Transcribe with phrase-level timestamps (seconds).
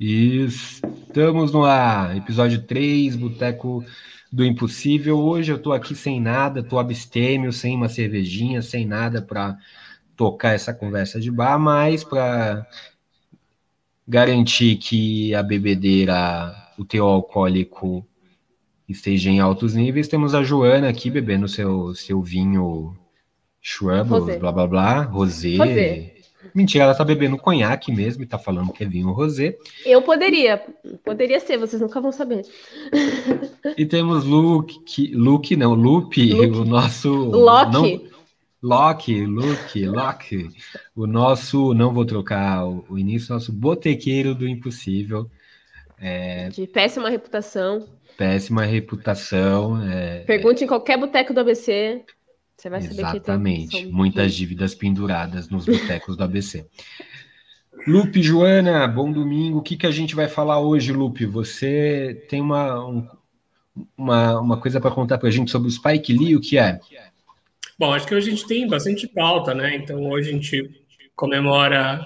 [0.00, 3.84] E estamos no ar, episódio 3, Boteco
[4.32, 5.20] do Impossível.
[5.20, 9.56] Hoje eu tô aqui sem nada, tô abstêmio, sem uma cervejinha, sem nada para
[10.16, 12.66] tocar essa conversa de bar, mas para
[14.08, 18.04] garantir que a bebedeira, o teu alcoólico
[18.88, 22.98] esteja em altos níveis, temos a Joana aqui bebendo seu, seu vinho
[23.62, 25.56] Shrubbles, blá blá blá, rosé.
[25.56, 26.15] rosé.
[26.54, 29.56] Mentira, ela tá bebendo conhaque mesmo e tá falando que é vinho rosé.
[29.84, 30.62] Eu poderia,
[31.04, 32.42] poderia ser, vocês nunca vão saber.
[33.76, 36.58] E temos Luke, Luke não, Lupe, Luke.
[36.58, 37.10] o nosso...
[37.10, 37.72] Loki.
[37.72, 38.16] Não,
[38.62, 40.50] Loki, Luke, Loki,
[40.94, 45.30] o nosso, não vou trocar o, o início, nosso botequeiro do impossível.
[45.98, 47.86] É, de péssima reputação.
[48.16, 49.80] Péssima reputação.
[49.82, 52.02] É, Pergunte em qualquer boteco do ABC.
[52.56, 53.68] Você vai saber Exatamente.
[53.68, 56.66] que tem Muitas dívidas penduradas nos botecos do ABC.
[57.86, 59.58] Lupe, Joana, bom domingo.
[59.58, 61.24] O que, que a gente vai falar hoje, Lupe?
[61.26, 63.06] Você tem uma, um,
[63.96, 66.80] uma, uma coisa para contar para a gente sobre o Spike Lee, o que é?
[67.78, 69.76] Bom, acho que hoje a gente tem bastante pauta, né?
[69.76, 72.04] Então hoje a gente comemora,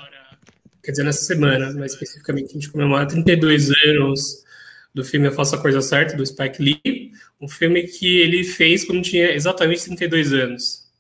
[0.83, 4.45] quer dizer, nessa semana, mais especificamente, a gente comemora 32 anos
[4.93, 8.85] do filme Eu Faço a Coisa Certa, do Spike Lee, um filme que ele fez
[8.85, 10.91] quando tinha exatamente 32 anos.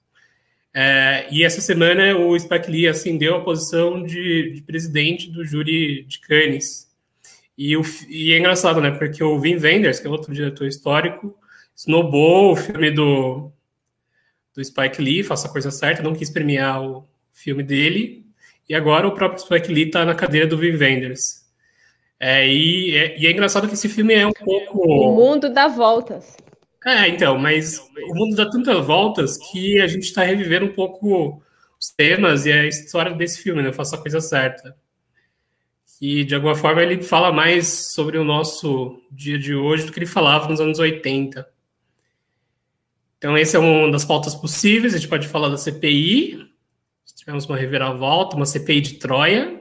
[0.72, 6.04] É, e essa semana o Spike Lee ascendeu a posição de, de presidente do júri
[6.04, 6.88] de Cannes.
[7.58, 8.90] E, o, e, é engraçado, né?
[8.90, 11.36] Porque o Wim Wenders, que é outro diretor histórico,
[11.76, 13.52] snobou o filme do,
[14.54, 18.24] do Spike Lee, Faça a Coisa Certa, não quis premiar o filme dele.
[18.68, 21.39] E agora o próprio Spike Lee está na cadeira do Wim Wenders.
[22.22, 24.86] É, e, é, e, é, engraçado que esse filme é um pouco.
[24.86, 26.36] O mundo dá voltas.
[26.84, 31.42] É, então, mas o mundo dá tantas voltas que a gente está revivendo um pouco
[31.80, 33.72] os temas e a história desse filme, né?
[33.72, 34.76] Faça a coisa certa.
[35.98, 39.98] E de alguma forma ele fala mais sobre o nosso dia de hoje do que
[39.98, 41.46] ele falava nos anos 80.
[43.16, 44.94] Então, esse é uma das pautas possíveis.
[44.94, 46.50] A gente pode falar da CPI.
[47.16, 49.59] Tivemos uma reviravolta, uma CPI de Troia,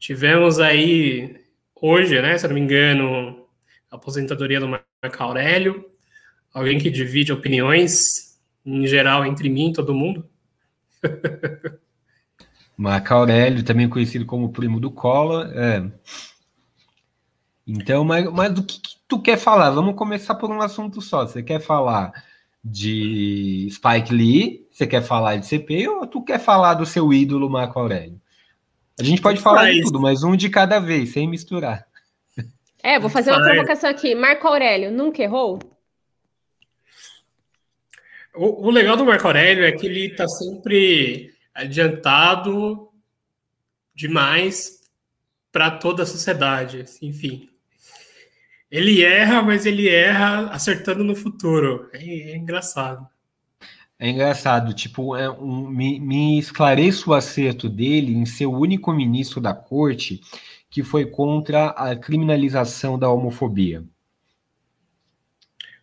[0.00, 1.44] Tivemos aí
[1.76, 3.46] hoje, né, se não me engano,
[3.90, 5.84] a aposentadoria do Marco Aurélio,
[6.54, 10.26] alguém que divide opiniões, em geral, entre mim e todo mundo.
[12.74, 15.52] Marco Aurélio, também conhecido como primo do Collor.
[15.54, 15.92] É.
[17.66, 19.68] Então, mas, mas do que, que, tu quer falar?
[19.68, 21.26] Vamos começar por um assunto só.
[21.26, 22.10] Você quer falar
[22.64, 24.66] de Spike Lee?
[24.70, 28.18] Você quer falar de CP ou tu quer falar do seu ídolo Marco Aurélio?
[29.00, 31.86] A gente pode falar de tudo, mas um de cada vez, sem misturar.
[32.82, 34.14] É, vou fazer uma provocação aqui.
[34.14, 35.58] Marco Aurélio, nunca errou?
[38.34, 42.88] O, o legal do Marco Aurélio é que ele está sempre adiantado
[43.94, 44.80] demais
[45.50, 46.84] para toda a sociedade.
[47.02, 47.48] Enfim,
[48.70, 51.90] ele erra, mas ele erra acertando no futuro.
[51.92, 53.06] É, é engraçado.
[54.02, 58.90] É engraçado, tipo, é um, me, me esclareça o acerto dele em ser o único
[58.94, 60.22] ministro da corte
[60.70, 63.84] que foi contra a criminalização da homofobia.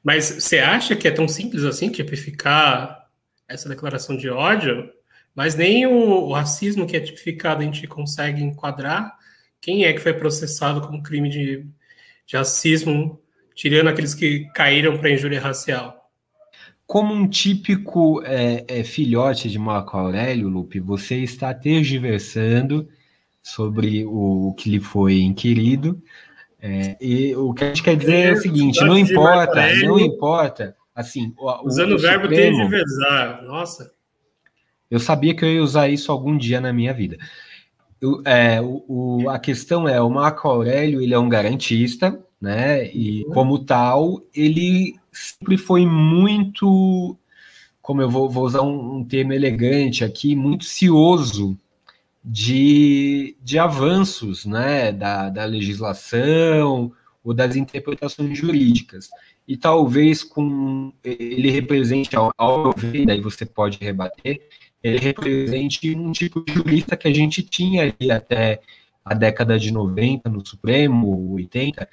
[0.03, 3.07] Mas você acha que é tão simples assim tipificar
[3.47, 4.91] essa declaração de ódio?
[5.35, 9.15] Mas nem o, o racismo que é tipificado a gente consegue enquadrar.
[9.61, 11.67] Quem é que foi processado como crime de,
[12.25, 13.21] de racismo,
[13.53, 16.06] tirando aqueles que caíram para injúria racial?
[16.87, 22.87] Como um típico é, é, filhote de Marco Aurélio, Lupe, você está tergiversando
[23.43, 26.01] sobre o, o que lhe foi inquirido.
[26.61, 30.75] É, e o que a gente quer dizer é o seguinte: não importa, não importa.
[30.95, 33.91] Assim, o, Usando o, verbo Supremo, tergiversar, nossa.
[34.89, 37.17] Eu sabia que eu ia usar isso algum dia na minha vida.
[37.99, 42.89] Eu, é, o, a questão é: o Marco Aurélio ele é um garantista, né?
[42.93, 43.33] E uhum.
[43.33, 47.17] como tal, ele sempre foi muito,
[47.81, 51.57] como eu vou, vou usar um, um, termo elegante aqui, muito cioso
[52.23, 56.91] de, de avanços né, da, da legislação
[57.23, 59.09] ou das interpretações jurídicas.
[59.47, 64.41] E talvez com ele represente, ao, ao ver, daí você pode rebater,
[64.83, 68.61] ele represente um tipo de jurista que a gente tinha ali até
[69.03, 71.87] a década de 90 no Supremo, 80,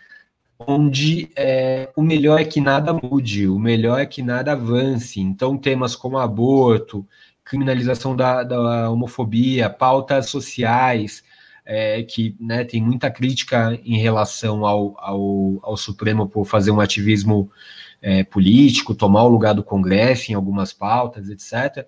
[0.58, 5.20] onde é, o melhor é que nada mude, o melhor é que nada avance.
[5.20, 7.06] Então, temas como aborto,
[7.44, 11.22] criminalização da, da homofobia, pautas sociais,
[11.64, 16.80] é, que né, tem muita crítica em relação ao, ao, ao Supremo por fazer um
[16.80, 17.50] ativismo
[18.02, 21.86] é, político, tomar o lugar do Congresso em algumas pautas, etc.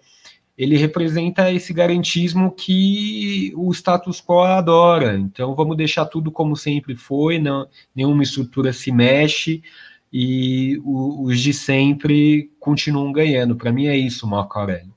[0.57, 5.17] ele representa esse garantismo que o status quo adora.
[5.17, 9.63] Então vamos deixar tudo como sempre foi, não, nenhuma estrutura se mexe
[10.13, 13.55] e o, os de sempre continuam ganhando.
[13.55, 14.95] Para mim é isso, Marco Aurélio.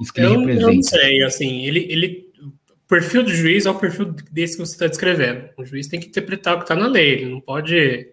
[0.00, 0.70] Isso que eu, ele representa.
[0.70, 4.64] Eu não sei, assim, ele, ele, o perfil do juiz é o perfil desse que
[4.64, 5.50] você está descrevendo.
[5.58, 8.08] O juiz tem que interpretar o que está na lei, ele não pode.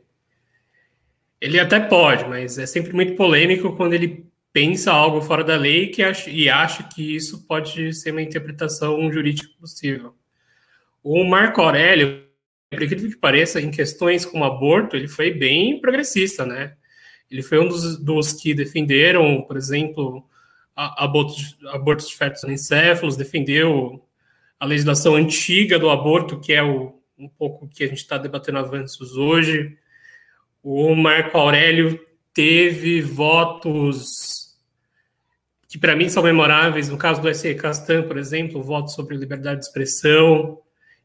[1.39, 5.87] Ele até pode, mas é sempre muito polêmico quando ele pensa algo fora da lei
[5.87, 10.15] que acha, e acha que isso pode ser uma interpretação jurídica possível.
[11.03, 12.23] O Marco Aurélio,
[12.69, 16.75] por incrível que pareça, em questões como aborto, ele foi bem progressista, né?
[17.29, 20.27] Ele foi um dos, dos que defenderam, por exemplo,
[20.75, 24.03] abortos, abortos de fetos anencéfalos, defendeu
[24.59, 28.57] a legislação antiga do aborto, que é o, um pouco que a gente está debatendo
[28.57, 29.77] avanços hoje.
[30.63, 31.99] O Marco Aurélio
[32.33, 34.38] teve votos
[35.69, 36.89] que para mim são memoráveis.
[36.89, 37.53] No caso do S.E.
[37.53, 40.59] Castan, por exemplo, o voto sobre liberdade de expressão.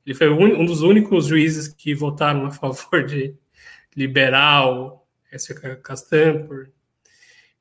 [0.04, 3.34] Ele foi um dos únicos juízes que votaram a favor de
[3.94, 5.76] liberar o S.E.
[5.76, 6.70] Castan por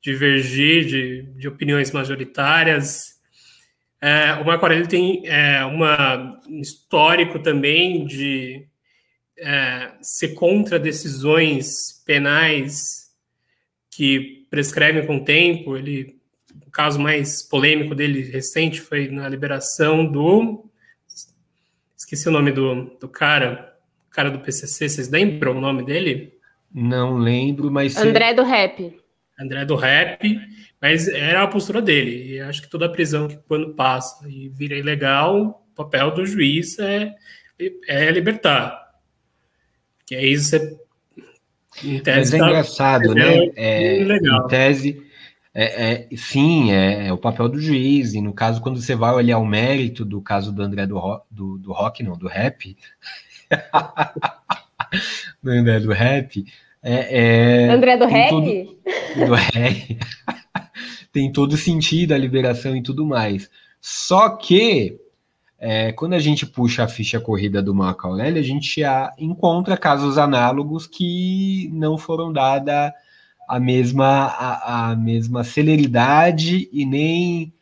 [0.00, 3.14] divergir de, de opiniões majoritárias.
[4.00, 8.66] É, o Marco Aurélio tem é, uma, um histórico também de
[9.38, 13.10] é, ser contra decisões penais
[13.90, 15.76] que prescrevem com o tempo.
[15.76, 16.18] Ele
[16.66, 20.68] o caso mais polêmico dele recente foi na liberação do.
[21.96, 23.74] Esqueci o nome do, do cara,
[24.08, 26.34] o cara do PCC, vocês lembram o nome dele?
[26.72, 27.96] Não lembro, mas.
[27.96, 28.96] André do Rap.
[29.38, 30.40] André do Rap,
[30.80, 32.34] mas era a postura dele.
[32.34, 36.78] E acho que toda prisão que quando passa e vira ilegal, o papel do juiz
[36.78, 37.12] é,
[37.88, 38.80] é libertar.
[40.06, 40.56] Que é isso.
[41.82, 43.50] Em tese, mas é tá, engraçado, né?
[43.56, 45.03] É, em tese
[45.54, 49.14] é, é, sim, é, é, o papel do juiz, e no caso, quando você vai
[49.14, 52.76] olhar o mérito do caso do André do, rock, do, do rock, não, do rap,
[55.40, 56.44] do André do rap,
[56.82, 58.30] é, é André do rap?
[58.30, 59.98] Todo, do rap,
[61.12, 63.48] tem todo sentido a liberação e tudo mais.
[63.80, 64.98] Só que,
[65.56, 68.82] é, quando a gente puxa a ficha corrida do Marco Aurélio, a gente
[69.16, 72.92] encontra casos análogos que não foram dados
[73.48, 77.52] a mesma, a, a mesma celeridade e nem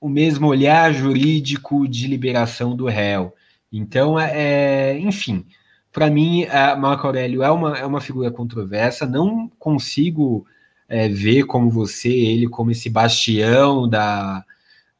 [0.00, 3.34] o mesmo olhar jurídico de liberação do réu.
[3.72, 5.46] Então, é, é enfim,
[5.90, 6.44] para mim,
[6.78, 10.44] Marco Aurélio é uma, é uma figura controversa, não consigo
[10.88, 14.44] é, ver como você, ele, como esse bastião da,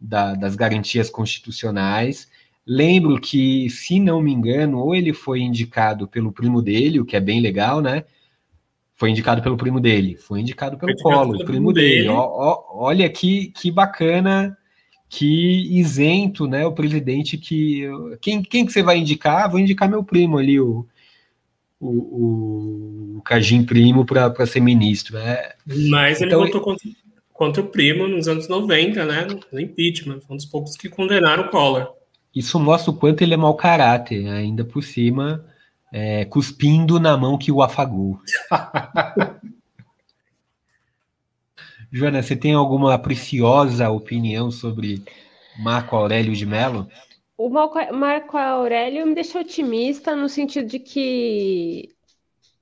[0.01, 2.29] da, das garantias constitucionais.
[2.67, 7.17] Lembro que, se não me engano, ou ele foi indicado pelo primo dele, o que
[7.17, 8.05] é bem legal, né?
[8.96, 11.88] Foi indicado pelo primo dele, foi indicado pelo Collor, o primo dele.
[11.88, 12.08] dele.
[12.08, 14.56] Ó, ó, olha que, que bacana,
[15.08, 16.64] que isento, né?
[16.64, 17.88] O presidente que.
[18.20, 19.50] Quem, quem que você vai indicar?
[19.50, 20.87] Vou indicar meu primo ali, o,
[21.81, 25.17] o, o Cajim Primo, para ser ministro.
[25.19, 25.56] É.
[25.67, 26.88] Mas ele então, votou contra,
[27.32, 29.26] contra o primo nos anos 90, né?
[29.52, 30.20] No impeachment.
[30.20, 31.93] Foi um dos poucos que condenaram o Collor.
[32.32, 35.44] Isso mostra o quanto ele é mau caráter, ainda por cima
[35.96, 38.19] é, cuspindo na mão que o afagou.
[41.93, 45.05] Joana, você tem alguma preciosa opinião sobre
[45.56, 46.88] Marco Aurélio de Mello?
[47.38, 51.94] O Marco Aurélio me deixou otimista no sentido de que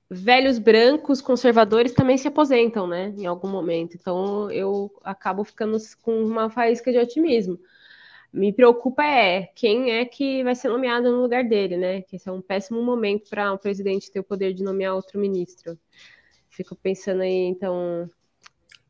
[0.07, 3.97] velhos brancos conservadores também se aposentam, né, em algum momento.
[3.99, 7.57] Então eu acabo ficando com uma faísca de otimismo
[8.33, 12.01] me preocupa é quem é que vai ser nomeado no lugar dele, né?
[12.01, 15.19] Que esse é um péssimo momento para um presidente ter o poder de nomear outro
[15.19, 15.77] ministro.
[16.49, 18.09] Fico pensando aí, então,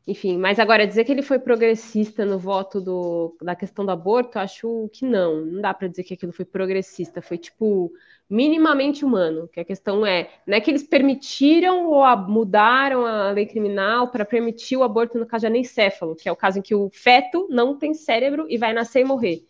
[0.06, 4.38] enfim, mas agora dizer que ele foi progressista no voto do, da questão do aborto,
[4.38, 5.44] acho que não.
[5.44, 7.20] Não dá para dizer que aquilo foi progressista.
[7.20, 7.92] Foi tipo
[8.28, 9.48] minimamente humano.
[9.48, 14.08] Que a questão é, não é que eles permitiram ou a, mudaram a lei criminal
[14.08, 16.90] para permitir o aborto no caso de anencéfalo, que é o caso em que o
[16.92, 19.44] feto não tem cérebro e vai nascer e morrer.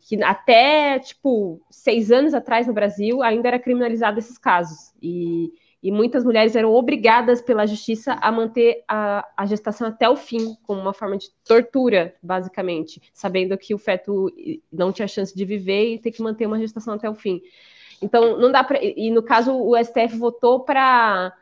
[0.00, 5.90] Que até tipo seis anos atrás no Brasil ainda era criminalizado esses casos e e
[5.90, 10.80] muitas mulheres eram obrigadas pela justiça a manter a, a, gestação até o fim, como
[10.80, 14.30] uma forma de tortura, basicamente, sabendo que o feto
[14.70, 17.40] não tinha chance de viver e ter que manter uma gestação até o fim.
[18.02, 18.78] Então, não dá para.
[18.82, 21.32] E no caso, o STF votou para.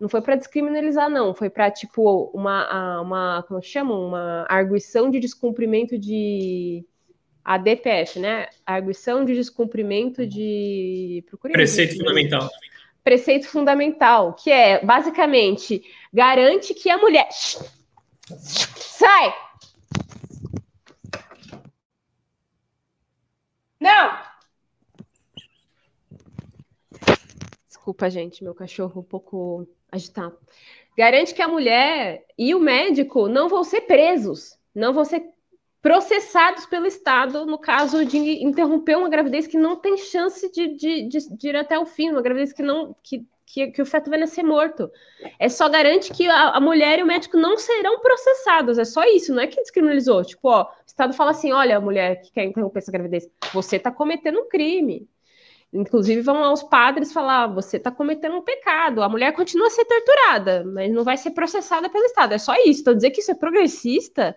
[0.00, 1.34] Não foi para descriminalizar, não.
[1.34, 3.44] Foi para, tipo, uma, uma.
[3.46, 3.94] Como é chama?
[3.94, 6.84] Uma arguição de descumprimento de.
[7.44, 8.48] A DPF, né?
[8.66, 11.24] Arguição de descumprimento de.
[11.28, 12.48] Procurei Preceito fundamental.
[13.02, 17.28] Preceito fundamental, que é, basicamente, garante que a mulher.
[18.36, 19.34] Sai!
[23.80, 24.30] Não!
[27.90, 30.38] Desculpa, gente, meu cachorro um pouco agitado.
[30.96, 35.24] Garante que a mulher e o médico não vão ser presos, não vão ser
[35.82, 41.08] processados pelo Estado no caso de interromper uma gravidez que não tem chance de, de,
[41.08, 44.08] de, de ir até o fim, uma gravidez que não que, que, que, o feto
[44.08, 44.88] vai nascer morto.
[45.36, 48.78] É só garante que a, a, mulher e o médico não serão processados.
[48.78, 50.24] É só isso, não é que descriminalizou.
[50.24, 53.76] Tipo, ó, o Estado fala assim: olha, a mulher que quer interromper essa gravidez, você
[53.76, 55.08] está cometendo um crime.
[55.72, 59.02] Inclusive, vão aos padres falar: você está cometendo um pecado.
[59.02, 62.34] A mulher continua a ser torturada, mas não vai ser processada pelo Estado.
[62.34, 62.80] É só isso.
[62.80, 64.36] Então, dizer que isso é progressista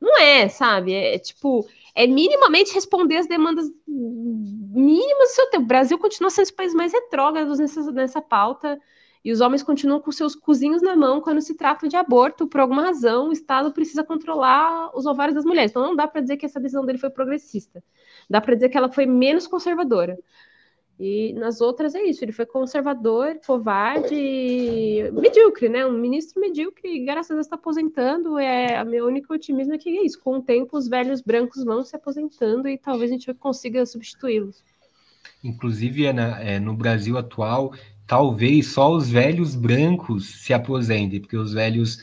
[0.00, 0.92] não é, sabe?
[0.92, 5.64] É, é tipo, é minimamente responder as demandas mínimas do seu tempo.
[5.64, 8.78] O Brasil continua sendo o país mais retrógrado nessa, nessa pauta.
[9.24, 12.46] E os homens continuam com seus cozinhos na mão quando se trata de aborto.
[12.46, 15.70] Por alguma razão, o Estado precisa controlar os ovários das mulheres.
[15.70, 17.82] Então, não dá para dizer que essa decisão dele foi progressista.
[18.28, 20.18] Dá para dizer que ela foi menos conservadora.
[20.98, 25.84] E nas outras é isso, ele foi conservador, covarde, medíocre, né?
[25.84, 28.38] Um ministro medíocre, graças a Deus está aposentando.
[28.38, 30.20] É a meu único otimismo é que é isso.
[30.20, 34.62] Com o tempo, os velhos brancos vão se aposentando e talvez a gente consiga substituí-los.
[35.42, 37.74] Inclusive, Ana, é, no Brasil atual,
[38.06, 41.98] talvez só os velhos brancos se aposentem, porque os velhos,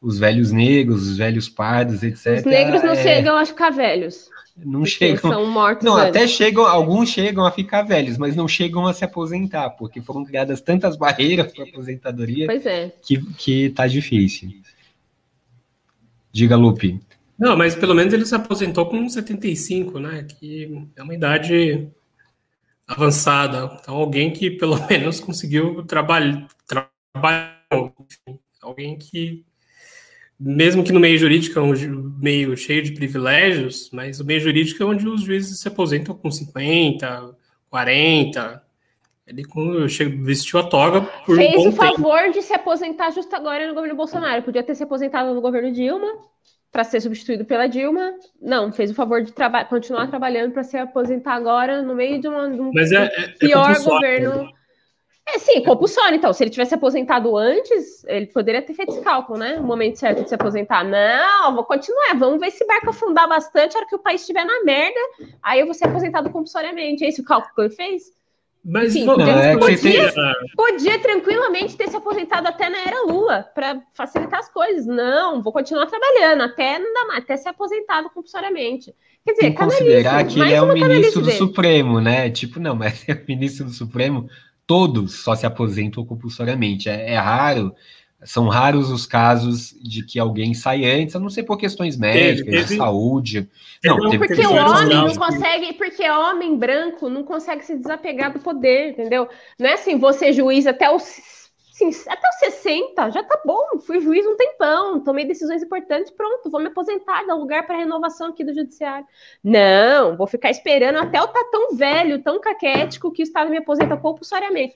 [0.00, 2.38] os velhos negros, os velhos pardos, etc.
[2.38, 3.02] Os negros não é...
[3.02, 4.30] chegam a ficar velhos.
[4.56, 5.30] Não chegam.
[5.30, 5.84] São mortos.
[5.84, 6.08] Não, velhos.
[6.08, 10.24] até chegam, alguns chegam a ficar velhos, mas não chegam a se aposentar, porque foram
[10.24, 12.92] criadas tantas barreiras para aposentadoria pois é.
[13.02, 14.50] que, que tá difícil.
[16.32, 17.00] Diga, Lupe.
[17.38, 20.26] Não, mas pelo menos ele se aposentou com 75, né?
[20.38, 21.88] Que é uma idade
[22.86, 23.78] avançada.
[23.80, 27.56] Então, alguém que pelo menos conseguiu trabalhar, trabalhar
[28.62, 29.44] alguém que
[30.38, 31.72] mesmo que no meio jurídico é um
[32.20, 36.30] meio cheio de privilégios, mas o meio jurídico é onde os juízes se aposentam com
[36.30, 37.34] 50,
[37.70, 38.62] 40.
[39.26, 39.42] Ele
[40.22, 42.34] vestiu a toga por Fez um o favor tempo.
[42.34, 44.42] de se aposentar justo agora no governo Bolsonaro.
[44.42, 46.06] Podia ter se aposentado no governo Dilma
[46.70, 48.14] para ser substituído pela Dilma.
[48.40, 52.28] Não, fez o favor de traba continuar trabalhando para se aposentar agora no meio de,
[52.28, 54.48] uma, de um mas é, é, pior é governo.
[55.28, 56.32] É, sim, compulsório, então.
[56.32, 59.58] Se ele tivesse aposentado antes, ele poderia ter feito esse cálculo, né?
[59.58, 60.84] O momento certo de se aposentar.
[60.84, 62.14] Não, vou continuar.
[62.16, 63.76] Vamos ver esse barco afundar bastante.
[63.76, 65.00] A hora que o país estiver na merda,
[65.42, 67.04] aí eu vou ser aposentado compulsoriamente.
[67.04, 68.16] É esse o cálculo que ele fez?
[68.68, 70.12] Mas Enfim, não, é podia,
[70.56, 74.84] podia, tranquilamente ter se aposentado até na era Lula, para facilitar as coisas.
[74.86, 78.92] Não, vou continuar trabalhando, até não dá mais, até ser aposentado compulsoriamente.
[79.24, 81.38] Quer dizer, considerar que ele é o ministro do dele.
[81.38, 82.28] Supremo, né?
[82.28, 84.28] Tipo, não, mas é o ministro do Supremo
[84.66, 86.88] todos só se aposentam compulsoriamente.
[86.88, 87.74] É, é, raro,
[88.24, 92.52] são raros os casos de que alguém sai antes, a não ser por questões médicas,
[92.52, 93.48] teve, de saúde.
[93.84, 98.32] Não, teve, porque teve o homem não consegue, porque homem branco não consegue se desapegar
[98.32, 99.28] do poder, entendeu?
[99.58, 101.35] Não é assim, você juiz até os
[101.76, 106.50] assim, até os 60, já tá bom, fui juiz um tempão, tomei decisões importantes, pronto,
[106.50, 109.06] vou me aposentar, dar lugar para renovação aqui do judiciário.
[109.44, 113.50] Não, vou ficar esperando até eu estar tá tão velho, tão caquético, que o Estado
[113.50, 114.74] me aposenta compulsoriamente.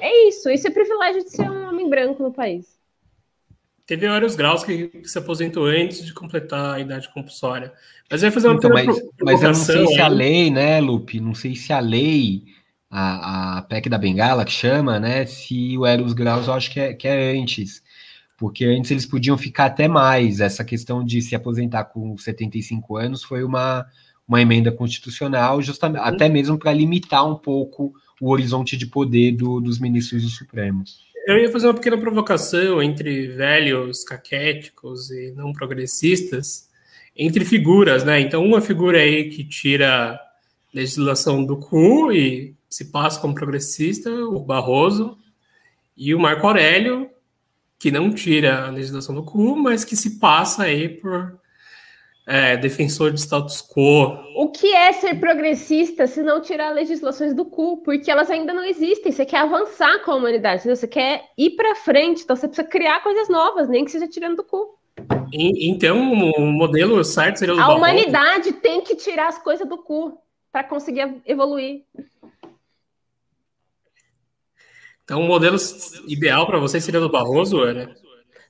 [0.00, 2.74] É isso, isso é privilégio de ser um homem branco no país.
[3.86, 7.70] Teve vários graus que se aposentou antes de completar a idade compulsória.
[8.10, 8.86] Mas eu ia fazer uma então, mas,
[9.22, 11.20] mas eu não sei se a lei, né, Lupe?
[11.20, 12.44] Não sei se a lei
[12.96, 15.26] a, a PEC da Bengala, que chama, né?
[15.26, 17.82] Se o Eros Graus, eu acho que é, que é antes.
[18.38, 20.38] Porque antes eles podiam ficar até mais.
[20.38, 23.84] Essa questão de se aposentar com 75 anos foi uma,
[24.28, 26.06] uma emenda constitucional, justamente, uhum.
[26.06, 30.84] até mesmo para limitar um pouco o horizonte de poder do, dos ministros do Supremo.
[31.26, 36.68] Eu ia fazer uma pequena provocação entre velhos caquéticos e não progressistas,
[37.16, 38.20] entre figuras, né?
[38.20, 40.20] Então, uma figura aí que tira
[40.72, 45.16] legislação do cu e se passa como progressista, o Barroso,
[45.96, 47.08] e o Marco Aurélio,
[47.78, 51.38] que não tira a legislação do cu, mas que se passa aí por
[52.26, 54.18] é, defensor de status quo.
[54.34, 57.76] O que é ser progressista se não tirar legislações do cu?
[57.76, 59.12] Porque elas ainda não existem.
[59.12, 63.04] Você quer avançar com a humanidade, você quer ir para frente, então você precisa criar
[63.04, 64.76] coisas novas, nem que seja tirando do cu.
[65.32, 70.18] então, o modelo certo seria o A humanidade tem que tirar as coisas do cu
[70.50, 71.82] para conseguir evoluir.
[75.04, 75.56] Então, o modelo
[76.08, 77.94] ideal para você seria do Barroso, Ana?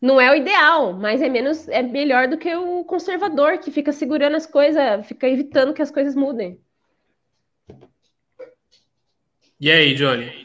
[0.01, 3.93] Não é o ideal, mas é menos, é melhor do que o conservador que fica
[3.93, 6.59] segurando as coisas, fica evitando que as coisas mudem.
[9.59, 10.45] E aí, Johnny?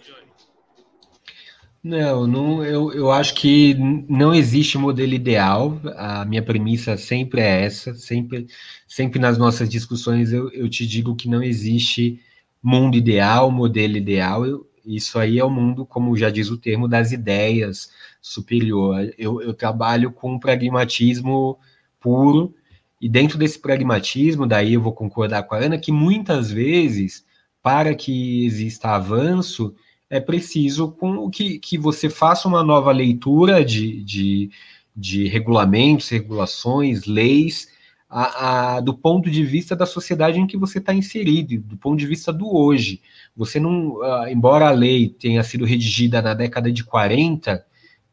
[1.84, 3.74] Não, não eu, eu acho que
[4.08, 5.80] não existe modelo ideal.
[5.96, 7.94] A minha premissa sempre é essa.
[7.94, 8.48] Sempre,
[8.88, 12.22] sempre nas nossas discussões eu, eu te digo que não existe
[12.62, 14.46] mundo ideal, modelo ideal.
[14.46, 19.14] Eu, isso aí é o mundo, como já diz o termo, das ideias superior.
[19.18, 21.58] Eu, eu trabalho com pragmatismo
[22.00, 22.54] puro,
[23.02, 27.26] e dentro desse pragmatismo, daí eu vou concordar com a Ana, que muitas vezes,
[27.62, 29.74] para que exista avanço,
[30.10, 34.52] é preciso com que, que você faça uma nova leitura de, de,
[34.96, 37.70] de regulamentos, regulações, leis,
[38.10, 41.98] a, a, do ponto de vista da sociedade em que você está inserido, do ponto
[41.98, 43.02] de vista do hoje.
[43.38, 47.64] Você não, uh, embora a lei tenha sido redigida na década de 40,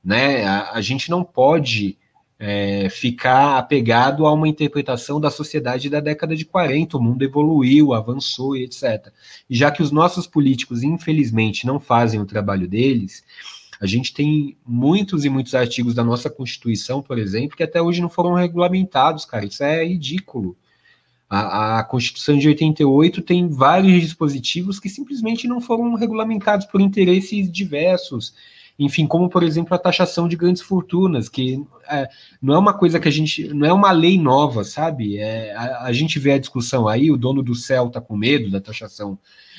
[0.04, 1.96] né, a, a gente não pode
[2.38, 6.96] é, ficar apegado a uma interpretação da sociedade da década de 40.
[6.96, 9.10] O mundo evoluiu, avançou e etc.
[9.48, 13.24] E já que os nossos políticos, infelizmente, não fazem o trabalho deles,
[13.80, 18.00] a gente tem muitos e muitos artigos da nossa Constituição, por exemplo, que até hoje
[18.00, 19.44] não foram regulamentados, cara.
[19.44, 20.56] Isso é ridículo.
[21.28, 27.50] A, a, Constituição de 88 tem vários dispositivos que simplesmente não foram regulamentados por interesses
[27.50, 28.32] diversos.
[28.78, 32.08] Enfim, como por exemplo a taxação de grandes fortunas, que é,
[32.40, 33.48] não é uma coisa que a gente.
[33.52, 35.18] não é uma lei nova, sabe?
[35.18, 38.50] É, a, a gente vê a discussão aí, o dono do céu está com medo
[38.50, 39.18] da taxação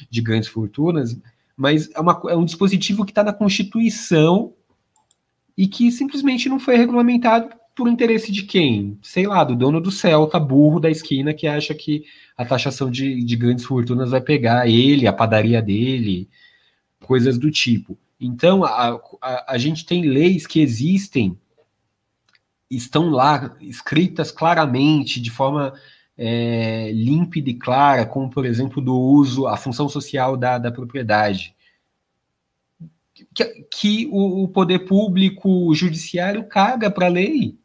[0.10, 1.20] de grandes fortunas,
[1.58, 4.54] mas é, uma, é um dispositivo que está na Constituição
[5.58, 9.00] e que simplesmente não foi regulamentado por interesse de quem?
[9.02, 12.06] Sei lá, do dono do Celta, burro da esquina, que acha que
[12.38, 16.30] a taxação de, de grandes fortunas vai pegar ele, a padaria dele,
[17.02, 17.98] coisas do tipo.
[18.20, 21.38] Então, a, a, a gente tem leis que existem,
[22.70, 25.74] estão lá escritas claramente, de forma
[26.18, 31.56] é, límpida e clara, como, por exemplo, do uso, a função social da, da propriedade.
[33.34, 37.58] Que, que o, o, poder público, o judiciário, caga para a lei.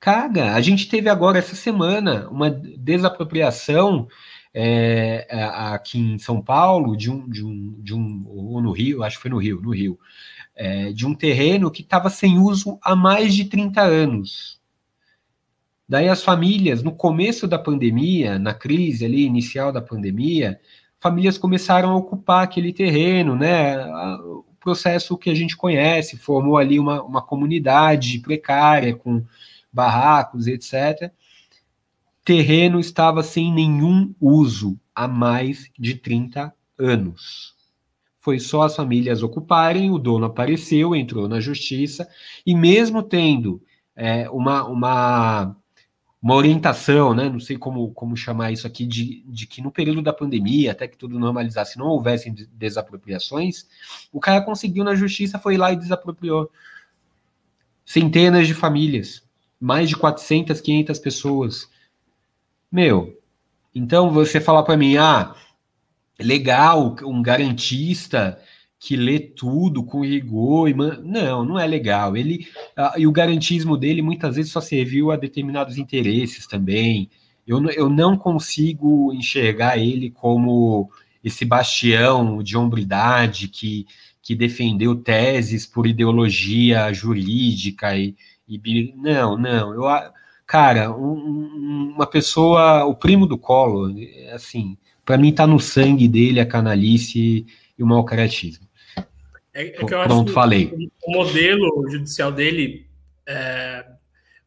[0.00, 0.54] Caga.
[0.54, 4.08] A gente teve agora, essa semana, uma desapropriação
[4.54, 9.16] é, aqui em São Paulo, de um, de um, de um, ou no Rio, acho
[9.16, 9.98] que foi no Rio, no Rio,
[10.54, 14.57] é, de um terreno que estava sem uso há mais de 30 anos.
[15.88, 20.60] Daí as famílias, no começo da pandemia, na crise ali inicial da pandemia,
[21.00, 23.78] famílias começaram a ocupar aquele terreno, né?
[24.20, 29.24] O processo que a gente conhece, formou ali uma, uma comunidade precária, com
[29.72, 31.10] barracos, etc.
[32.22, 37.54] Terreno estava sem nenhum uso há mais de 30 anos.
[38.20, 42.06] Foi só as famílias ocuparem, o dono apareceu, entrou na justiça,
[42.44, 43.62] e mesmo tendo
[43.96, 45.56] é, uma, uma
[46.20, 47.28] uma orientação, né?
[47.28, 50.88] Não sei como, como chamar isso aqui, de, de que no período da pandemia, até
[50.88, 53.66] que tudo normalizasse, não houvessem desapropriações,
[54.12, 56.50] o cara conseguiu na justiça, foi lá e desapropriou.
[57.84, 59.22] Centenas de famílias,
[59.60, 61.70] mais de 400, 500 pessoas.
[62.70, 63.18] Meu,
[63.74, 65.34] então você falar para mim, ah,
[66.18, 68.40] legal, um garantista
[68.78, 70.68] que lê tudo com rigor.
[70.68, 71.00] E man...
[71.02, 72.16] Não, não é legal.
[72.16, 72.46] Ele
[72.96, 77.10] e o garantismo dele muitas vezes só serviu a determinados interesses também.
[77.46, 80.90] Eu, eu não consigo enxergar ele como
[81.24, 83.86] esse bastião de hombridade que,
[84.22, 88.14] que defendeu teses por ideologia jurídica e,
[88.46, 89.72] e não, não.
[89.72, 89.82] Eu,
[90.46, 93.94] cara, um, uma pessoa, o primo do colo,
[94.32, 97.46] assim, para mim tá no sangue dele a canalice
[97.78, 98.67] e o mau caratismo.
[99.54, 100.72] É, é que eu Pronto, acho falei.
[101.06, 102.86] o modelo judicial dele
[103.26, 103.84] é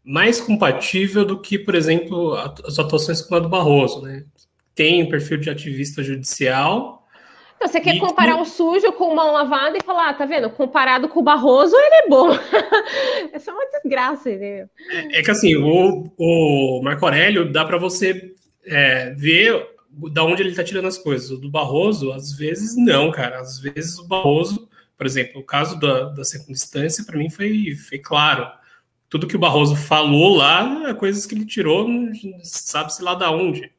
[0.04, 2.34] mais compatível do que, por exemplo,
[2.66, 4.26] as atuações como a do Barroso, né?
[4.74, 7.08] Tem um perfil de ativista judicial.
[7.56, 10.50] Então, você quer comparar o sujo com mão lavada e falar, ah, tá vendo?
[10.50, 12.30] Comparado com o Barroso, ele é bom.
[13.32, 14.68] Essa é uma desgraça, entendeu?
[14.90, 18.34] É, é que assim, o, o Marco Aurélio dá para você
[18.66, 19.68] é, ver
[20.12, 21.30] da onde ele tá tirando as coisas.
[21.30, 23.40] O do Barroso, às vezes, não, cara.
[23.40, 24.68] Às vezes o Barroso
[25.02, 28.48] por exemplo, o caso da, da segunda instância, para mim, foi, foi claro.
[29.10, 31.90] Tudo que o Barroso falou lá é coisas que ele tirou,
[32.44, 33.72] sabe-se lá da onde.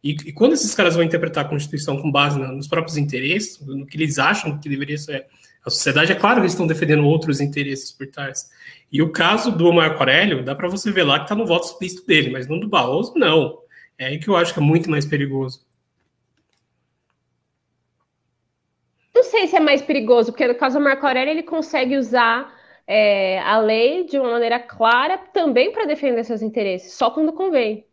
[0.00, 3.84] E, e, quando esses caras vão interpretar a Constituição com base nos próprios interesses, no
[3.84, 5.26] que eles acham que deveria ser
[5.66, 8.48] a sociedade, é claro que eles estão defendendo outros interesses por trás.
[8.92, 11.66] E o caso do Marco Aurélio, dá para você ver lá que está no voto
[11.66, 13.58] explícito dele, mas no do Barroso, não.
[13.98, 15.68] É aí que eu acho que é muito mais perigoso.
[19.20, 22.50] Não sei se é mais perigoso, porque no caso do Marco Aurélio ele consegue usar
[22.86, 27.84] é, a lei de uma maneira clara também para defender seus interesses, só quando convém.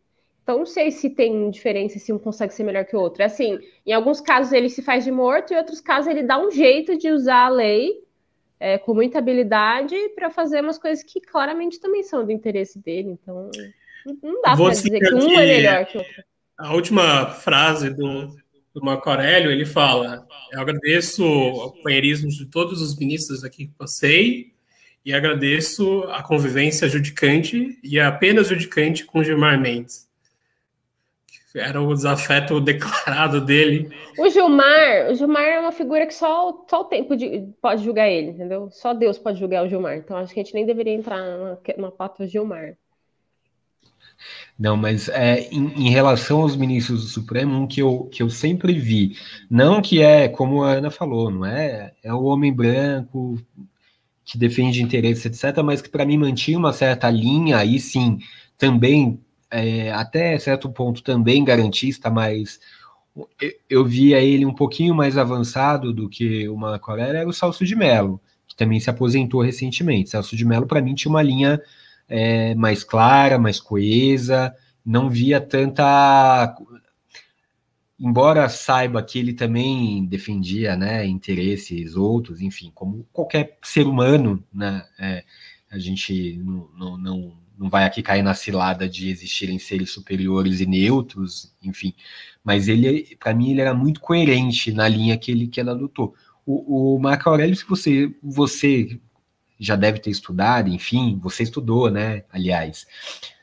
[0.42, 3.22] Então, não sei se tem diferença, se um consegue ser melhor que o outro.
[3.22, 6.38] É assim, em alguns casos ele se faz de morto, em outros casos ele dá
[6.38, 8.02] um jeito de usar a lei
[8.58, 13.10] é, com muita habilidade para fazer umas coisas que claramente também são do interesse dele.
[13.10, 13.50] Então,
[14.22, 16.24] não dá para dizer que um é melhor que o outro.
[16.56, 18.34] A última frase do,
[18.78, 23.74] do Marco Aurélio, ele fala: Eu agradeço o companheirismo de todos os ministros aqui que
[23.74, 24.52] passei
[25.04, 30.08] e agradeço a convivência judicante e apenas judicante com Gilmar Mendes
[31.58, 33.90] era o desafeto declarado dele.
[34.18, 38.08] O Gilmar, o Gilmar é uma figura que só, só o tempo de, pode julgar
[38.08, 38.70] ele, entendeu?
[38.70, 39.96] Só Deus pode julgar o Gilmar.
[39.96, 42.76] Então acho que a gente nem deveria entrar na, na pauta Gilmar.
[44.58, 48.30] Não, mas é, em, em, relação aos ministros do Supremo, um que eu, que eu
[48.30, 49.16] sempre vi,
[49.50, 51.92] não que é, como a Ana falou, não é?
[52.02, 53.40] É o homem branco
[54.24, 58.18] que defende interesses, etc., mas que para mim mantinha uma certa linha, aí sim,
[58.58, 62.60] também é, até certo ponto também garantista, mas
[63.68, 67.74] eu via ele um pouquinho mais avançado do que o Aurélio, era o Celso de
[67.74, 70.10] Mello, que também se aposentou recentemente.
[70.10, 71.60] Celso de Mello, para mim, tinha uma linha
[72.08, 76.56] é, mais clara, mais coesa, não via tanta.
[78.00, 84.84] Embora saiba que ele também defendia né, interesses outros, enfim, como qualquer ser humano, né,
[84.98, 85.24] é,
[85.70, 90.60] a gente não, não, não não vai aqui cair na cilada de existirem seres superiores
[90.60, 91.92] e neutros, enfim.
[92.44, 96.14] Mas ele, para mim, ele era muito coerente na linha que ele que ela adotou.
[96.46, 99.00] O, o Marco Aurélio, se você, você
[99.58, 102.22] já deve ter estudado, enfim, você estudou, né?
[102.32, 102.86] Aliás,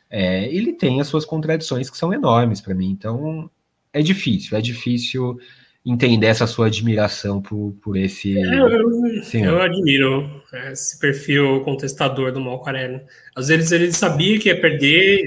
[0.09, 2.89] é, ele tem as suas contradições que são enormes para mim.
[2.89, 3.49] Então,
[3.91, 5.37] é difícil, é difícil
[5.85, 8.37] entender essa sua admiração por, por esse.
[8.37, 8.67] É, eu,
[9.33, 13.01] eu, admiro esse perfil contestador do Marco Aurélio.
[13.35, 15.21] Às vezes ele sabia que ia perder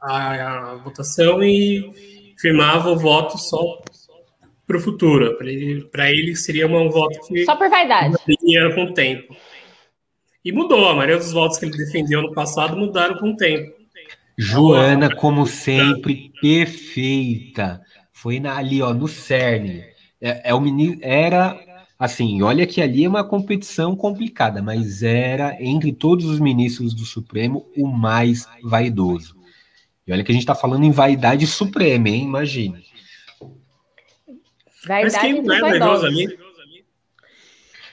[0.00, 1.90] a, a votação e
[2.36, 3.80] firmava o voto só
[4.66, 5.36] para o futuro.
[5.36, 5.88] Para ele,
[6.20, 7.44] ele seria um voto que.
[7.44, 8.16] Só por vaidade.
[8.74, 9.36] Com o tempo.
[10.46, 10.88] E mudou.
[10.88, 13.74] A maioria dos votos que ele defendeu no passado mudaram com o tempo.
[14.38, 17.82] Joana, como sempre, perfeita
[18.12, 19.82] foi na, ali, ó, no CERN.
[20.20, 21.58] É, é o menino, era
[21.98, 27.04] assim, olha que ali é uma competição complicada, mas era entre todos os ministros do
[27.04, 29.34] Supremo o mais vaidoso.
[30.06, 32.22] E olha que a gente está falando em vaidade suprema, hein?
[32.22, 32.84] Imagine.
[34.86, 36.45] Vaidade mas quem não é vaidoso ali?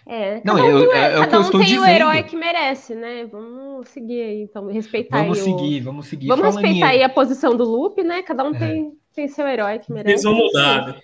[0.05, 1.83] É, não, eu, é, o que eu estou dizendo.
[1.83, 3.25] tem o herói que merece, né?
[3.25, 5.43] Vamos seguir aí, então, respeitar vamos aí.
[5.45, 5.83] Vamos seguir, o...
[5.83, 6.27] vamos seguir.
[6.27, 8.21] Vamos respeitar aí a posição do Lupe, né?
[8.21, 8.59] Cada um é.
[8.59, 10.11] tem tem seu herói que merece.
[10.11, 10.99] Eles vão mudar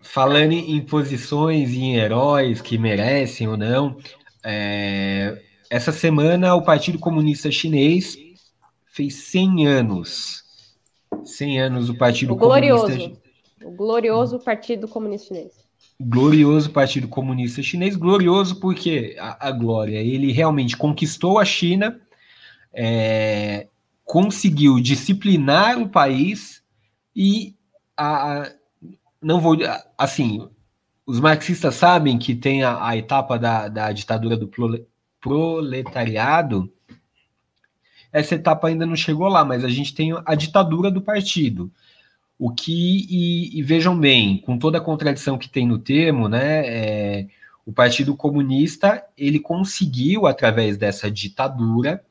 [0.00, 3.98] Falando em posições e em heróis que merecem ou não,
[4.42, 5.38] é,
[5.68, 8.16] essa semana o Partido Comunista Chinês
[8.86, 10.44] fez 100 anos.
[11.24, 13.20] 100 anos o Partido o glorioso, Comunista
[13.64, 15.67] O glorioso Partido Comunista Chinês.
[16.00, 17.96] Glorioso Partido Comunista Chinês.
[17.96, 22.00] Glorioso porque a, a glória, ele realmente conquistou a China,
[22.72, 23.66] é,
[24.04, 26.62] conseguiu disciplinar o país
[27.14, 27.56] e
[27.96, 28.52] a,
[29.20, 29.56] não vou.
[29.96, 30.48] Assim,
[31.04, 34.50] os marxistas sabem que tem a, a etapa da, da ditadura do
[35.20, 36.72] proletariado.
[38.12, 41.70] Essa etapa ainda não chegou lá, mas a gente tem a ditadura do partido.
[42.38, 46.62] O que, e, e vejam bem, com toda a contradição que tem no termo, né,
[46.66, 47.26] é,
[47.66, 52.02] o Partido Comunista ele conseguiu, através dessa ditadura,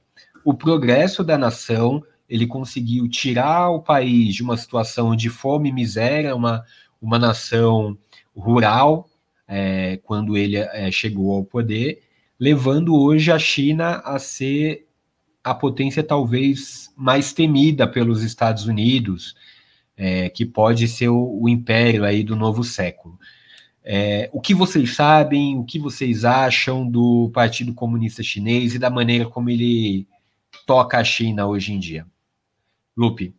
[0.44, 5.74] o progresso da nação, ele conseguiu tirar o país de uma situação de fome e
[5.74, 6.64] miséria, uma,
[7.02, 7.98] uma nação
[8.36, 9.10] rural,
[9.48, 12.04] é, quando ele é, chegou ao poder,
[12.40, 14.86] levando hoje a China a ser
[15.44, 19.34] a potência talvez mais temida pelos Estados Unidos,
[19.98, 23.18] é, que pode ser o, o, império aí do novo século.
[23.84, 28.90] É, o que vocês sabem, o que vocês acham do Partido Comunista Chinês e da
[28.90, 30.08] maneira como ele
[30.66, 32.06] toca a China hoje em dia?
[32.96, 33.34] Lupe.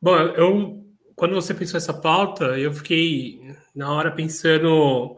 [0.00, 0.84] Bom, eu
[1.16, 3.40] quando você pensou essa pauta, eu fiquei
[3.74, 5.16] na hora pensando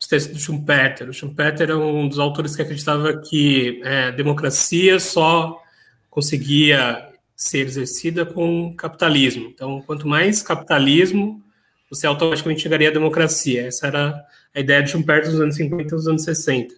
[0.00, 1.08] nos textos do Schumpeter.
[1.08, 5.60] O Schumpeter é um dos autores que acreditava que é, a democracia só
[6.08, 7.07] conseguia
[7.38, 9.48] ser exercida com capitalismo.
[9.54, 11.40] Então, quanto mais capitalismo,
[11.88, 13.68] você automaticamente chegaria à democracia.
[13.68, 16.74] Essa era a ideia de Schumpeter dos anos 50 e dos anos 60.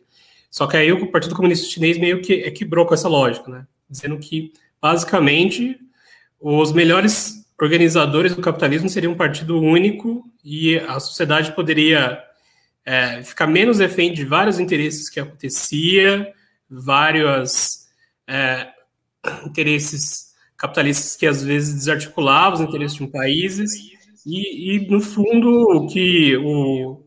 [0.51, 3.67] Só que aí o Partido Comunista Chinês meio que é quebrou com essa lógica, né?
[3.89, 5.81] Dizendo que, basicamente,
[6.39, 12.23] os melhores organizadores do capitalismo seriam um partido único e a sociedade poderia
[12.85, 16.33] é, ficar menos refém de vários interesses que acontecia,
[16.69, 17.87] vários
[18.27, 18.69] é,
[19.47, 20.30] interesses
[20.61, 23.59] capitalistas que às vezes desarticulavam os interesses de um país
[24.27, 27.03] e, e no fundo o que o,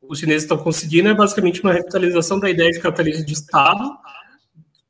[0.00, 3.84] os chineses estão conseguindo é basicamente uma revitalização da ideia de capitalismo de Estado,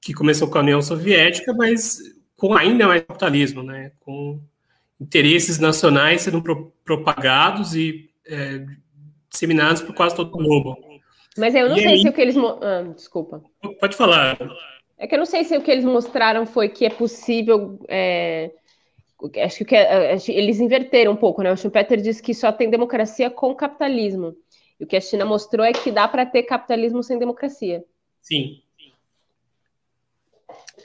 [0.01, 1.99] que começou com a União Soviética, mas
[2.37, 3.91] com ainda mais capitalismo, né?
[3.99, 4.41] com
[5.01, 8.65] interesses nacionais sendo pro, propagados e é,
[9.29, 10.77] disseminados por quase todo o globo.
[11.37, 12.03] Mas eu não e sei aí...
[12.03, 12.37] se o que eles.
[12.37, 13.43] Ah, desculpa.
[13.81, 14.39] Pode falar.
[14.99, 17.79] É que eu não sei se o que eles mostraram foi que é possível.
[17.89, 18.51] É...
[19.45, 21.53] Acho que é, eles inverteram um pouco, né?
[21.53, 24.37] O Schumpeter disse que só tem democracia com capitalismo.
[24.79, 27.85] E o que a China mostrou é que dá para ter capitalismo sem democracia.
[28.21, 28.63] Sim.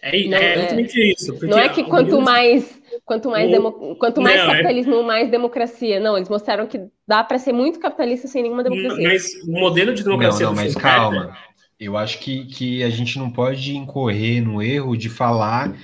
[0.01, 1.45] É, não, é exatamente é, isso.
[1.45, 5.03] Não é que quanto mais, quanto mais, demo, quanto mais não, é capitalismo, é...
[5.03, 5.99] mais democracia.
[5.99, 9.07] Não, eles mostraram que dá para ser muito capitalista sem nenhuma democracia.
[9.07, 10.47] Mas o modelo de democracia.
[10.47, 11.37] Não, não mas calma.
[11.83, 15.75] Eu acho que, que a gente não pode incorrer no erro de falar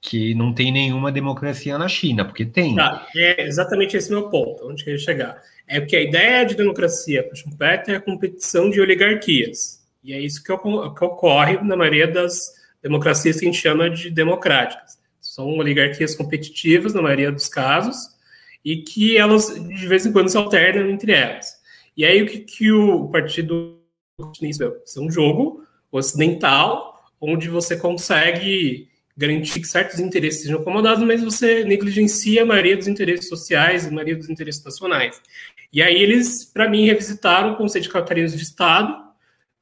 [0.00, 2.74] que não tem nenhuma democracia na China, porque tem.
[2.74, 5.42] Tá, é exatamente esse meu ponto, onde eu ia chegar.
[5.66, 9.84] É porque a ideia de democracia para Schumpeter é a competição de oligarquias.
[10.04, 14.10] E é isso que, que ocorre na maioria das democracias que a gente chama de
[14.10, 14.96] democráticas.
[15.20, 17.96] São oligarquias competitivas, na maioria dos casos,
[18.64, 21.56] e que elas, de vez em quando, se alternam entre elas.
[21.96, 23.80] E aí, o que, que o Partido
[24.16, 31.22] Comunista é um jogo ocidental, onde você consegue garantir que certos interesses sejam acomodados, mas
[31.22, 35.20] você negligencia a maioria dos interesses sociais, a maioria dos interesses nacionais.
[35.70, 39.04] E aí eles, para mim, revisitaram o conceito de capitalismo de Estado,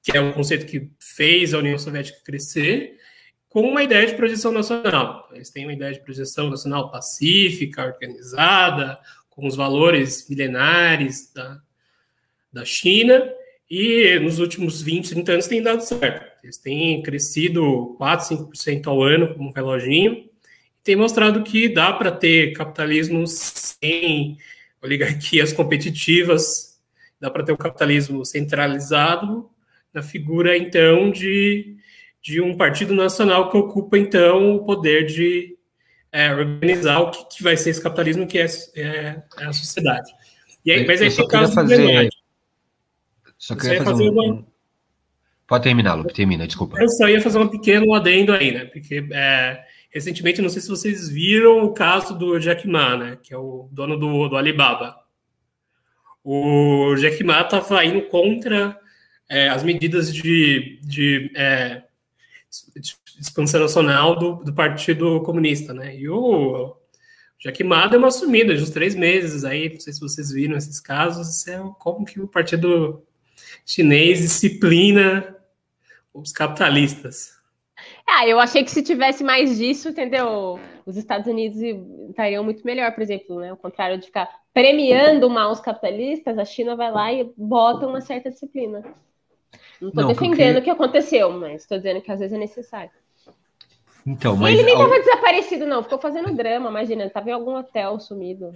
[0.00, 2.96] que é um conceito que fez a União Soviética crescer,
[3.48, 5.28] com uma ideia de projeção nacional.
[5.32, 11.60] Eles têm uma ideia de projeção nacional pacífica, organizada, com os valores milenares da,
[12.52, 13.20] da China,
[13.74, 16.24] e nos últimos 20, 30 anos tem dado certo.
[16.42, 21.92] Eles têm crescido 4, 5% ao ano como um reloginho, e tem mostrado que dá
[21.92, 24.38] para ter capitalismo sem
[24.80, 26.78] oligarquias competitivas,
[27.20, 29.50] dá para ter o um capitalismo centralizado
[29.92, 31.76] na figura, então, de
[32.22, 35.58] de um partido nacional que ocupa, então, o poder de
[36.10, 40.10] é, organizar o que, que, vai ser esse capitalismo, que é, é, é a sociedade.
[40.66, 42.08] Aí, mas aí casos fazer...
[43.44, 44.12] Só queria fazer, fazer um...
[44.12, 44.46] uma...
[45.46, 46.80] Pode terminar, Lupe, termina, desculpa.
[46.80, 48.64] Eu só ia fazer um pequeno adendo aí, né?
[48.64, 53.18] Porque é, recentemente, não sei se vocês viram o caso do Jack Ma, né?
[53.22, 54.96] Que é o dono do, do Alibaba.
[56.24, 58.80] O Jack Ma estava indo contra
[59.28, 61.82] é, as medidas de, de é,
[63.20, 65.94] expansão nacional do, do Partido Comunista, né?
[65.94, 66.74] E o
[67.38, 70.56] Jack Ma deu uma sumida de uns três meses aí, não sei se vocês viram
[70.56, 73.04] esses casos, é como que o Partido
[73.64, 75.36] Chinês disciplina
[76.12, 77.34] os capitalistas.
[78.06, 80.60] Ah, eu achei que se tivesse mais disso, entendeu?
[80.84, 81.58] Os Estados Unidos
[82.08, 83.50] estariam muito melhor, por exemplo, né?
[83.50, 88.00] Ao contrário de ficar premiando mal os capitalistas, a China vai lá e bota uma
[88.00, 88.84] certa disciplina.
[89.80, 90.58] Não estou defendendo porque...
[90.58, 92.90] o que aconteceu, mas estou dizendo que às vezes é necessário.
[94.06, 94.54] Então, mas...
[94.54, 95.82] Ele nem estava desaparecido, não.
[95.82, 97.04] Ficou fazendo drama, imagina.
[97.04, 98.52] Estava em algum hotel sumido.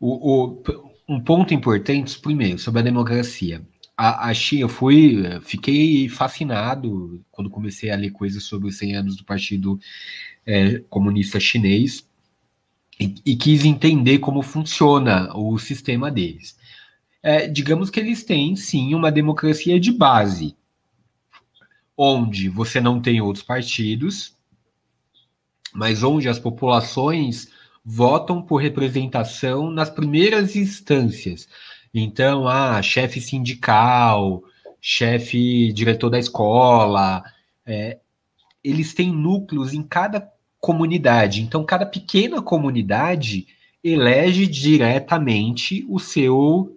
[0.00, 0.62] O, o,
[1.08, 3.62] um ponto importante, primeiro, sobre a democracia.
[3.96, 9.16] A, China, eu fui, fiquei fascinado quando comecei a ler coisas sobre os 100 anos
[9.16, 9.80] do Partido
[10.44, 12.06] é, Comunista Chinês
[13.00, 16.56] e, e quis entender como funciona o sistema deles
[17.26, 20.56] é, digamos que eles têm sim uma democracia de base,
[21.96, 24.36] onde você não tem outros partidos,
[25.74, 27.50] mas onde as populações
[27.84, 31.48] votam por representação nas primeiras instâncias.
[31.98, 34.42] Então, ah, chefe sindical,
[34.82, 37.24] chefe diretor da escola,
[37.64, 37.98] é,
[38.62, 40.30] eles têm núcleos em cada
[40.60, 41.40] comunidade.
[41.40, 43.46] Então, cada pequena comunidade
[43.82, 46.72] elege diretamente o seu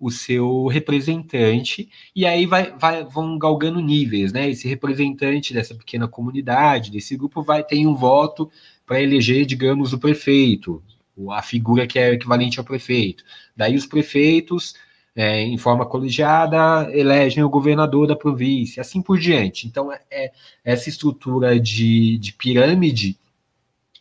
[0.00, 4.50] o seu representante, e aí vai, vai, vão galgando níveis, né?
[4.50, 8.50] Esse representante dessa pequena comunidade, desse grupo, vai ter um voto
[8.84, 10.82] para eleger, digamos, o prefeito,
[11.30, 13.24] a figura que é equivalente ao prefeito.
[13.56, 14.74] Daí os prefeitos,
[15.14, 19.66] é, em forma colegiada, elegem o governador da província, assim por diante.
[19.66, 20.32] Então, é, é
[20.64, 23.16] essa estrutura de, de pirâmide,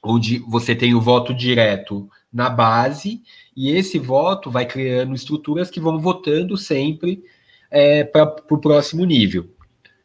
[0.02, 3.22] onde você tem o voto direto na base,
[3.56, 7.24] e esse voto vai criando estruturas que vão votando sempre
[7.70, 9.48] é, para o próximo nível.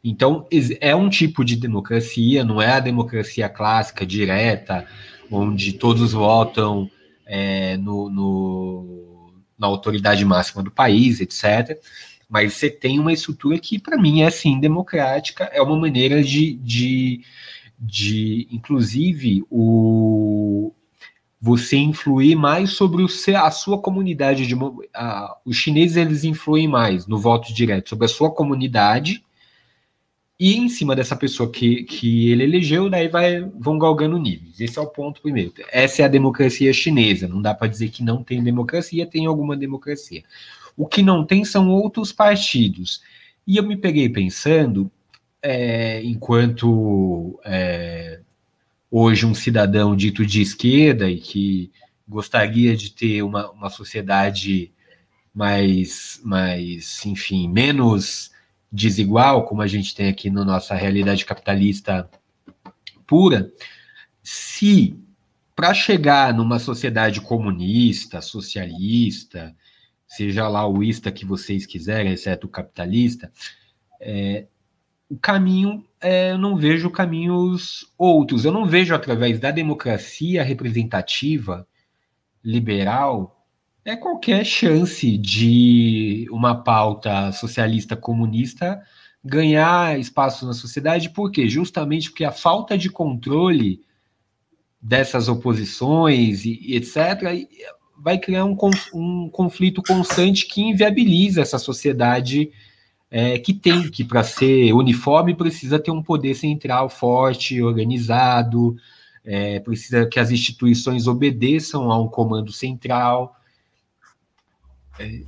[0.03, 0.47] Então,
[0.79, 4.87] é um tipo de democracia, não é a democracia clássica, direta,
[5.29, 6.89] onde todos votam
[7.29, 11.79] é, no, no, na autoridade máxima do país, etc.
[12.27, 16.55] Mas você tem uma estrutura que, para mim, é sim democrática, é uma maneira de,
[16.55, 17.21] de,
[17.79, 20.73] de inclusive, o,
[21.39, 24.47] você influir mais sobre o, a sua comunidade.
[24.47, 24.55] De,
[24.93, 29.23] a, os chineses eles influem mais no voto direto sobre a sua comunidade
[30.39, 34.57] e em cima dessa pessoa que, que ele elegeu, daí vai, vão galgando níveis.
[34.61, 35.51] Esse é o ponto primeiro.
[35.69, 37.27] Essa é a democracia chinesa.
[37.27, 40.23] Não dá para dizer que não tem democracia, tem alguma democracia.
[40.77, 43.01] O que não tem são outros partidos.
[43.45, 44.89] E eu me peguei pensando,
[45.41, 48.21] é, enquanto é,
[48.89, 51.69] hoje um cidadão dito de esquerda e que
[52.07, 54.71] gostaria de ter uma, uma sociedade
[55.33, 58.31] mais, mais, enfim, menos
[58.71, 62.09] desigual, como a gente tem aqui na nossa realidade capitalista
[63.07, 63.51] pura,
[64.21, 64.97] se
[65.55, 69.55] para chegar numa sociedade comunista, socialista,
[70.07, 73.31] seja lá o ista que vocês quiserem, exceto o capitalista,
[73.99, 74.45] é,
[75.09, 78.45] o caminho, é, eu não vejo caminhos outros.
[78.45, 81.67] Eu não vejo através da democracia representativa
[82.43, 83.38] liberal
[83.85, 88.81] é qualquer chance de uma pauta socialista comunista
[89.23, 91.47] ganhar espaço na sociedade, por quê?
[91.49, 93.81] Justamente porque a falta de controle
[94.81, 97.47] dessas oposições e, etc
[98.01, 98.57] vai criar um,
[98.93, 102.49] um conflito constante que inviabiliza essa sociedade
[103.11, 108.75] é, que tem que, para ser uniforme, precisa ter um poder central forte, organizado,
[109.25, 113.35] é, precisa que as instituições obedeçam a um comando central.
[114.99, 115.21] É,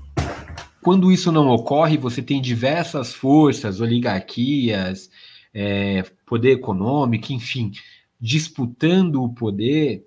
[0.82, 5.10] quando isso não ocorre, você tem diversas forças, oligarquias,
[5.54, 7.72] é, poder econômico, enfim,
[8.20, 10.04] disputando o poder.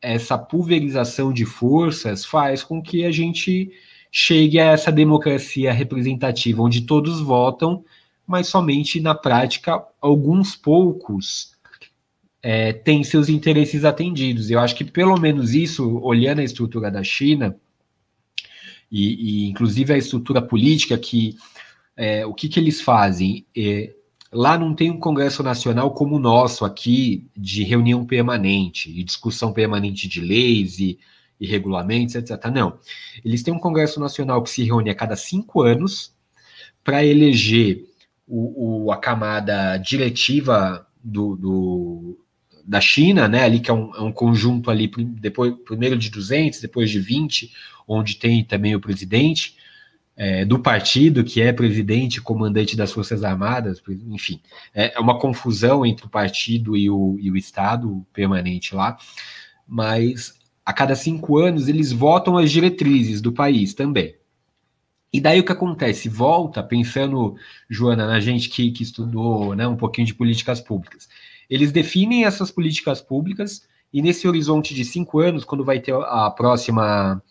[0.00, 3.72] Essa pulverização de forças faz com que a gente
[4.12, 7.84] chegue a essa democracia representativa, onde todos votam,
[8.26, 11.56] mas somente na prática alguns poucos
[12.42, 14.50] é, têm seus interesses atendidos.
[14.50, 17.56] Eu acho que pelo menos isso, olhando a estrutura da China,
[18.90, 21.36] e, e inclusive a estrutura política, que
[21.96, 23.46] é, o que, que eles fazem?
[23.56, 23.94] É,
[24.32, 29.52] lá não tem um Congresso Nacional como o nosso aqui, de reunião permanente, e discussão
[29.52, 30.98] permanente de leis e
[31.40, 32.46] e regulamentos, etc.
[32.52, 32.78] Não.
[33.24, 36.12] Eles têm um Congresso Nacional que se reúne a cada cinco anos
[36.82, 37.84] para eleger
[38.26, 42.18] o, o, a camada diretiva do, do,
[42.64, 46.60] da China, né, ali que é um, é um, conjunto ali, depois, primeiro de 200,
[46.60, 47.52] depois de 20,
[47.88, 49.56] onde tem também o presidente
[50.18, 54.40] é, do partido, que é presidente, comandante das Forças Armadas, enfim,
[54.74, 58.98] é, é uma confusão entre o partido e o, e o Estado permanente lá,
[59.66, 64.16] mas a cada cinco anos eles votam as diretrizes do país também.
[65.12, 66.08] E daí o que acontece?
[66.08, 67.36] Volta, pensando,
[67.70, 71.08] Joana, na gente que, que estudou né, um pouquinho de políticas públicas.
[71.48, 76.30] Eles definem essas políticas públicas e nesse horizonte de cinco anos, quando vai ter a
[76.30, 77.22] próxima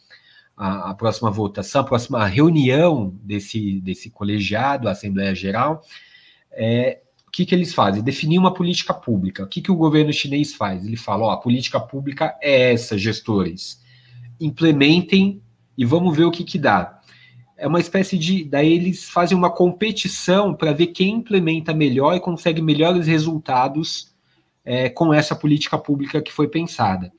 [0.58, 5.84] a, a próxima votação, a próxima reunião desse, desse colegiado, a Assembleia Geral,
[6.52, 8.02] é, o que, que eles fazem?
[8.02, 9.44] Definir uma política pública.
[9.44, 10.84] O que, que o governo chinês faz?
[10.84, 13.80] Ele fala: ó, a política pública é essa, gestores.
[14.40, 15.42] Implementem
[15.78, 17.00] e vamos ver o que, que dá.
[17.56, 18.44] É uma espécie de.
[18.46, 24.16] Daí eles fazem uma competição para ver quem implementa melhor e consegue melhores resultados
[24.66, 27.12] é, com essa política pública que foi pensada.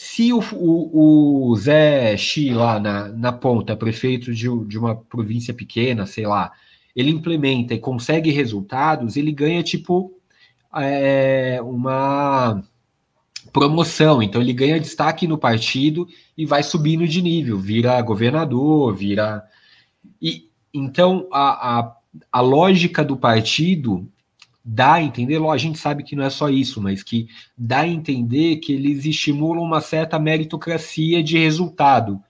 [0.00, 5.52] Se o, o, o Zé Xi lá na, na ponta, prefeito de, de uma província
[5.52, 6.52] pequena, sei lá,
[6.94, 10.16] ele implementa e consegue resultados, ele ganha tipo
[10.72, 12.62] é, uma
[13.52, 14.22] promoção.
[14.22, 16.06] Então ele ganha destaque no partido
[16.36, 19.42] e vai subindo de nível, vira governador, vira.
[20.22, 21.96] E então a, a,
[22.30, 24.08] a lógica do partido
[24.70, 27.26] dá a entender, a gente sabe que não é só isso, mas que
[27.56, 32.20] dá a entender que eles estimulam uma certa meritocracia de resultado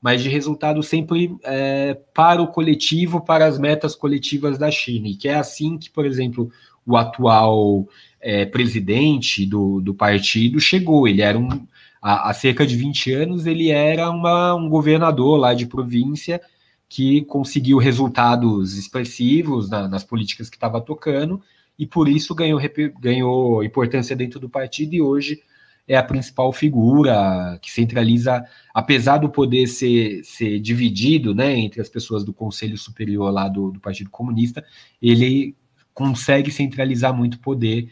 [0.00, 5.06] mas de resultado sempre é, para o coletivo, para as metas coletivas da China.
[5.06, 6.50] E que é assim que, por exemplo,
[6.84, 7.86] o atual
[8.20, 11.06] é, presidente do, do partido chegou.
[11.06, 11.48] Ele era um.
[12.02, 16.40] Há, há cerca de 20 anos, ele era uma, um governador lá de província
[16.88, 21.40] que conseguiu resultados expressivos na, nas políticas que estava tocando
[21.82, 22.60] e por isso ganhou,
[23.00, 25.42] ganhou importância dentro do partido e hoje
[25.88, 28.40] é a principal figura que centraliza,
[28.72, 33.72] apesar do poder ser, ser dividido né, entre as pessoas do Conselho Superior lá do,
[33.72, 34.64] do Partido Comunista,
[35.02, 35.56] ele
[35.92, 37.90] consegue centralizar muito poder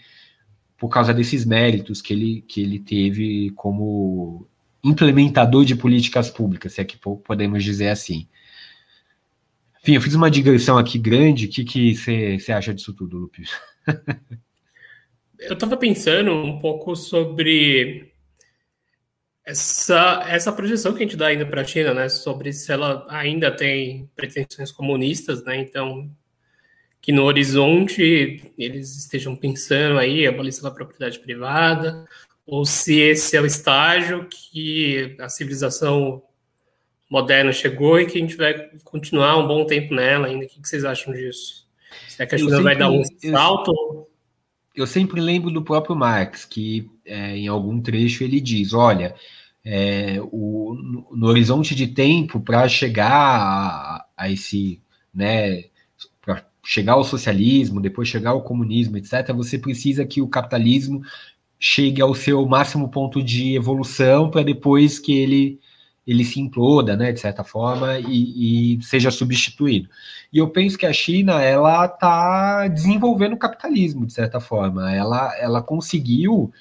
[0.79, 4.47] por causa desses méritos que ele, que ele teve como
[4.85, 8.29] implementador de políticas públicas, se é que podemos dizer assim.
[9.83, 11.47] Enfim, eu fiz uma digressão aqui grande.
[11.47, 13.45] O que você acha disso tudo, Lupe?
[15.41, 18.13] eu estava pensando um pouco sobre
[19.45, 23.07] essa, essa projeção que a gente dá ainda para a China, né, sobre se ela
[23.09, 26.11] ainda tem pretensões comunistas, né, então
[27.01, 32.07] que no horizonte eles estejam pensando aí a abolição da propriedade privada,
[32.47, 36.23] ou se esse é o estágio que a civilização
[37.11, 38.55] moderna chegou e que a gente vai
[38.85, 40.45] continuar um bom tempo nela ainda.
[40.45, 41.67] O que vocês acham disso?
[42.09, 43.73] Será que a China sempre, vai dar um salto?
[43.73, 44.09] Eu,
[44.77, 49.17] eu, sempre lembro do próprio Marx, que é, em algum trecho ele diz: olha,
[49.65, 54.81] é, o, no, no, horizonte de tempo para chegar a, a esse,
[55.13, 55.65] né,
[56.23, 61.03] para chegar ao socialismo, depois chegar ao comunismo, etc., você precisa que o capitalismo
[61.59, 65.61] chegue ao seu máximo ponto de evolução para depois que ele
[66.11, 69.89] ele se imploda, né, de certa forma, e, e, seja substituído.
[70.33, 74.93] E eu penso que a China, ela está desenvolvendo o capitalismo, de certa forma.
[74.93, 76.53] Ela, ela conseguiu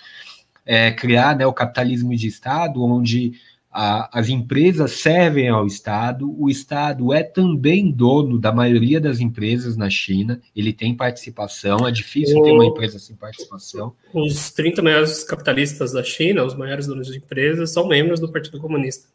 [0.64, 3.34] é, criar né, o capitalismo de Estado, onde
[3.72, 9.76] a, as empresas servem ao Estado, o Estado é também dono da maioria das empresas
[9.76, 13.96] na China, ele tem participação, é difícil o, ter uma empresa sem participação.
[14.14, 18.60] Os 30 maiores capitalistas da China, os maiores donos de empresas, são membros do Partido
[18.60, 19.08] Comunista.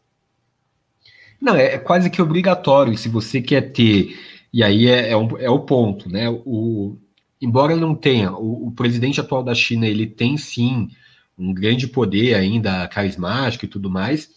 [1.41, 4.17] Não, é, quase que obrigatório, se você quer ter,
[4.53, 6.29] e aí é, é, um, é o ponto, né?
[6.29, 6.97] O,
[7.41, 10.89] embora não tenha, o, o presidente atual da China, ele tem sim
[11.37, 14.29] um grande poder ainda carismático e tudo mais,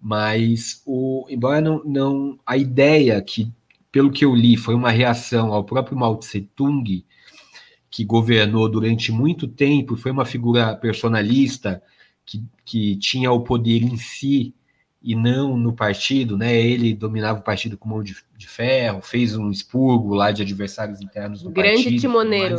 [0.00, 3.50] mas o, embora não, não a ideia que,
[3.90, 7.04] pelo que eu li, foi uma reação ao próprio Mao Tse Tung,
[7.88, 11.82] que governou durante muito tempo, foi uma figura personalista
[12.24, 14.54] que, que tinha o poder em si
[15.02, 16.54] e não no partido, né?
[16.54, 21.00] Ele dominava o partido com mão de, de ferro, fez um expurgo lá de adversários
[21.00, 21.88] internos do Grande partido.
[21.88, 22.56] Grande timoneiro.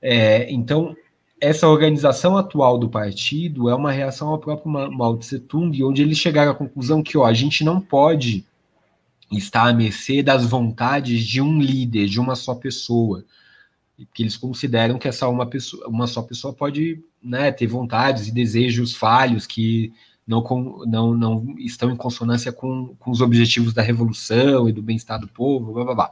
[0.00, 0.96] É, então,
[1.40, 6.18] essa organização atual do partido é uma reação ao próprio Mao Tse Tung, onde eles
[6.18, 8.46] chegaram à conclusão que ó, a gente não pode
[9.32, 13.24] estar à mercê das vontades de um líder, de uma só pessoa.
[14.14, 18.32] Que eles consideram que essa uma, pessoa, uma só pessoa pode né, ter vontades e
[18.32, 19.92] desejos falhos que
[20.26, 20.44] não,
[20.86, 25.28] não, não estão em consonância com, com os objetivos da revolução e do bem-estar do
[25.28, 26.10] povo, blá blá blá.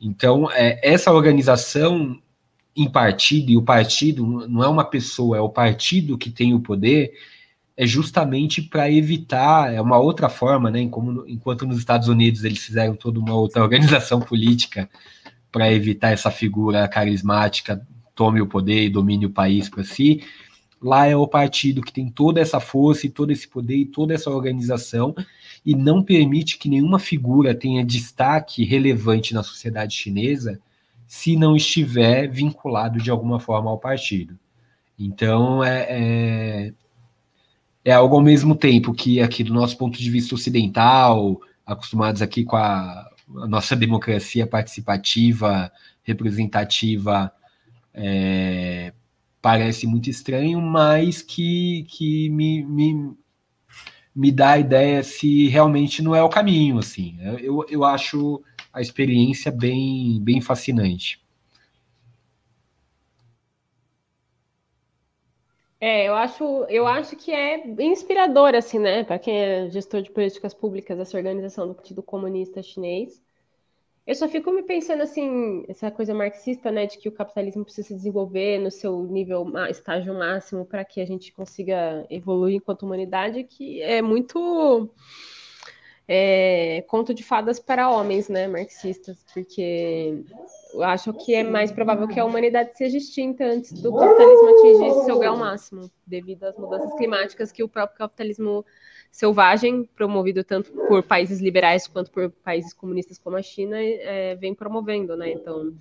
[0.00, 2.20] Então, é, essa organização
[2.74, 6.60] em partido, e o partido não é uma pessoa, é o partido que tem o
[6.60, 7.12] poder,
[7.76, 10.80] é justamente para evitar, é uma outra forma, né?
[10.80, 14.88] Enquanto nos Estados Unidos eles fizeram toda uma outra organização política
[15.50, 17.86] para evitar essa figura carismática
[18.20, 20.22] tome o poder e domine o país para si.
[20.82, 24.14] Lá é o partido que tem toda essa força e todo esse poder e toda
[24.14, 25.14] essa organização
[25.64, 30.58] e não permite que nenhuma figura tenha destaque relevante na sociedade chinesa
[31.06, 34.38] se não estiver vinculado de alguma forma ao partido.
[34.98, 36.72] Então, é, é,
[37.84, 42.44] é, algo ao mesmo tempo que, aqui do nosso ponto de vista ocidental, acostumados aqui
[42.44, 45.70] com a, a nossa democracia participativa,
[46.04, 47.32] representativa,
[47.92, 48.92] é,
[49.42, 53.16] parece muito estranho, mas que, que me, me,
[54.14, 57.16] me dá a ideia se realmente não é o caminho, assim.
[57.42, 61.20] Eu, eu acho a experiência bem, bem fascinante.
[65.80, 70.10] É, eu acho, eu acho que é inspirador, assim, né, para quem é gestor de
[70.10, 73.22] políticas públicas, essa organização do Partido Comunista Chinês.
[74.06, 77.88] Eu só fico me pensando, assim, essa coisa marxista, né, de que o capitalismo precisa
[77.88, 83.44] se desenvolver no seu nível, estágio máximo, para que a gente consiga evoluir enquanto humanidade,
[83.44, 84.90] que é muito
[86.08, 90.24] é, conto de fadas para homens, né, marxistas, porque
[90.74, 95.04] eu acho que é mais provável que a humanidade seja extinta antes do capitalismo atingir
[95.04, 98.64] seu grau máximo, devido às mudanças climáticas que o próprio capitalismo
[99.10, 104.54] selvagem, promovido tanto por países liberais quanto por países comunistas como a China, é, vem
[104.54, 105.32] promovendo, né?
[105.32, 105.74] Então,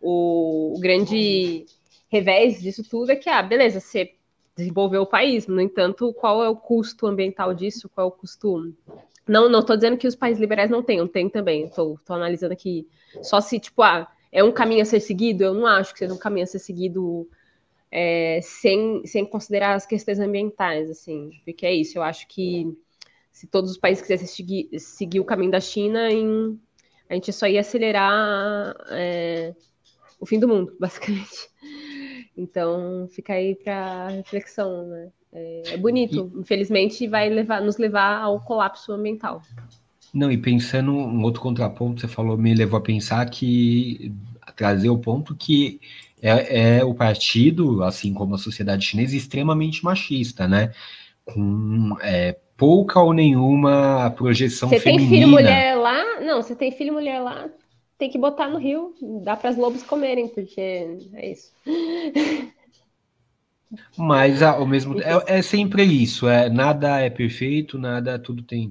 [0.00, 1.66] o, o grande
[2.08, 4.14] revés disso tudo é que, ah, beleza, você
[4.56, 7.88] desenvolveu o país, no entanto, qual é o custo ambiental disso?
[7.88, 8.74] Qual é o custo
[9.28, 11.66] não, não tô dizendo que os países liberais não tenham, tem também.
[11.66, 12.88] Estou analisando aqui.
[13.22, 16.14] Só se, tipo, ah, é um caminho a ser seguido, eu não acho que seja
[16.14, 17.28] um caminho a ser seguido
[17.90, 21.30] é, sem, sem considerar as questões ambientais, assim.
[21.44, 22.66] Porque é isso, eu acho que
[23.32, 26.58] se todos os países quisessem seguir, seguir o caminho da China, em,
[27.08, 29.54] a gente só ia acelerar é,
[30.20, 31.48] o fim do mundo, basicamente.
[32.36, 35.08] Então, fica aí para reflexão, né?
[35.32, 36.30] É, é bonito.
[36.34, 36.40] E...
[36.40, 39.42] Infelizmente, vai levar, nos levar ao colapso ambiental.
[40.12, 44.12] Não, e pensando um outro contraponto, você falou, me levou a pensar que
[44.56, 45.80] trazer o ponto que
[46.22, 50.72] é, é, o partido, assim como a sociedade chinesa, extremamente machista, né?
[51.24, 55.04] Com é, pouca ou nenhuma projeção você feminina.
[55.04, 56.20] Você tem filho mulher lá?
[56.20, 57.48] Não, você tem filho mulher lá,
[57.96, 60.60] tem que botar no rio, dá para as lobos comerem, porque
[61.14, 61.52] é isso.
[63.96, 68.70] Mas ao mesmo é, é sempre isso, é nada é perfeito, nada tudo tem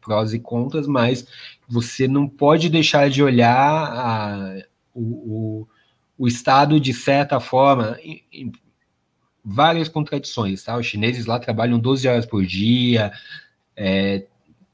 [0.00, 1.26] prós e contras, mas
[1.68, 4.62] você não pode deixar de olhar a,
[4.94, 5.68] o, o,
[6.16, 8.52] o Estado de certa forma em, em
[9.44, 10.76] várias contradições, tá?
[10.76, 13.12] Os chineses lá trabalham 12 horas por dia,
[13.76, 14.26] é,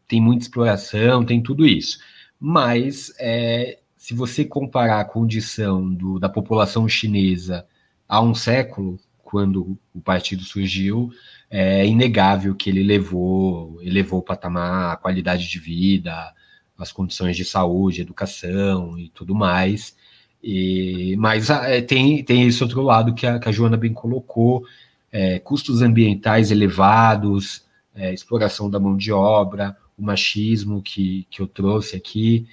[0.06, 1.98] tem muita exploração, tem tudo isso.
[2.38, 7.66] Mas é, se você comparar a condição do, da população chinesa
[8.08, 11.10] há um século, quando o partido surgiu,
[11.48, 16.32] é inegável que ele levou, elevou o patamar, a qualidade de vida,
[16.76, 19.96] as condições de saúde, educação e tudo mais.
[20.42, 24.64] E, mas é, tem, tem esse outro lado que a, que a Joana bem colocou,
[25.12, 27.64] é, custos ambientais elevados,
[27.94, 32.46] é, exploração da mão de obra, o machismo que, que eu trouxe aqui.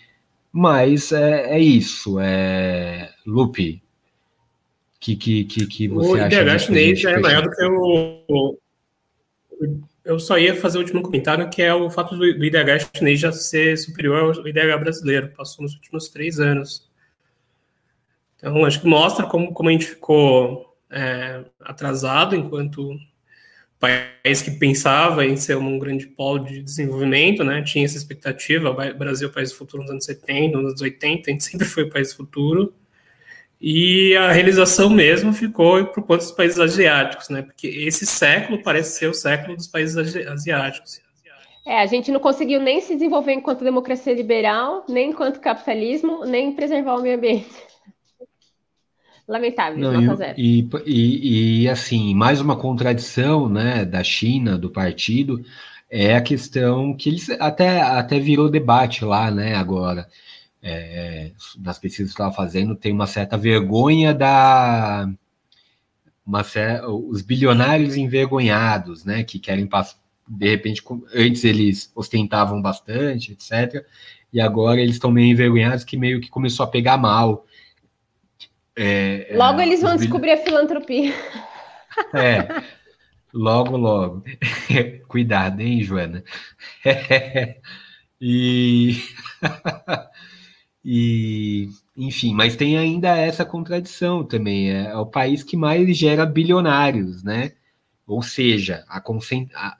[0.51, 3.81] Mas é, é isso, é Lupe,
[4.99, 6.25] que, que, que, que você o acha?
[6.25, 8.57] O IDH chinês é maior do que o.
[10.03, 13.19] Eu só ia fazer o último comentário, que é o fato do, do IDH chinês
[13.19, 15.31] já ser superior ao IDH brasileiro.
[15.35, 16.86] Passou nos últimos três anos.
[18.37, 22.95] Então, acho que mostra como, como a gente ficou é, atrasado enquanto
[23.79, 27.61] país que pensava em ser um grande polo de desenvolvimento, né?
[27.61, 31.43] Tinha essa expectativa, Brasil país do futuro nos anos 70, nos anos 80, a gente
[31.43, 32.73] sempre foi o país do futuro.
[33.59, 37.41] E a realização mesmo ficou por conta dos países asiáticos, né?
[37.41, 41.01] Porque esse século parece ser o século dos países asiáticos.
[41.65, 46.53] É, a gente não conseguiu nem se desenvolver enquanto democracia liberal, nem enquanto capitalismo, nem
[46.53, 47.49] preservar o meio ambiente.
[49.27, 50.33] Lamentável, não, nota.
[50.37, 55.43] E, e, e, assim, mais uma contradição né, da China, do partido,
[55.89, 60.07] é a questão que eles até, até virou debate lá, né, agora
[60.61, 65.09] é, das pesquisas que estava fazendo, tem uma certa vergonha da.
[66.25, 66.43] Uma,
[67.09, 69.97] os bilionários envergonhados, né, que querem passar.
[70.27, 70.83] De repente,
[71.15, 73.85] antes eles ostentavam bastante, etc.
[74.33, 77.45] E agora eles estão meio envergonhados, que meio que começou a pegar mal.
[78.77, 81.13] É, é logo é, eles vão descobrir a filantropia.
[82.13, 82.63] É,
[83.33, 84.23] logo, logo.
[85.07, 86.23] Cuidado, hein, Joana?
[88.21, 88.95] e.
[90.89, 91.67] E,
[91.97, 94.71] enfim, mas tem ainda essa contradição também.
[94.71, 97.51] É, é o país que mais gera bilionários, né?
[98.07, 99.03] Ou seja, a,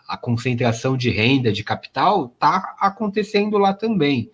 [0.09, 4.29] a concentração de renda, de capital, está acontecendo lá também.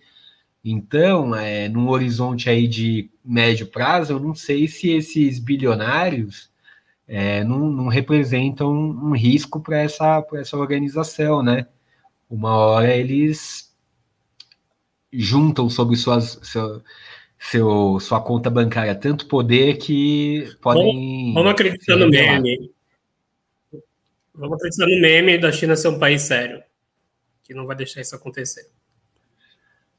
[0.64, 6.50] Então, é, num horizonte aí de médio prazo, eu não sei se esses bilionários
[7.06, 11.66] é, não, não, representam um risco para essa, essa organização, né?
[12.30, 13.76] Uma hora eles
[15.12, 16.82] juntam sobre suas, seu,
[17.38, 20.84] seu, sua conta bancária tanto poder que podem.
[20.84, 22.70] Vamos, vamos acreditar no meme.
[24.34, 26.62] Vamos acreditar no meme da China ser um país sério,
[27.42, 28.66] que não vai deixar isso acontecer.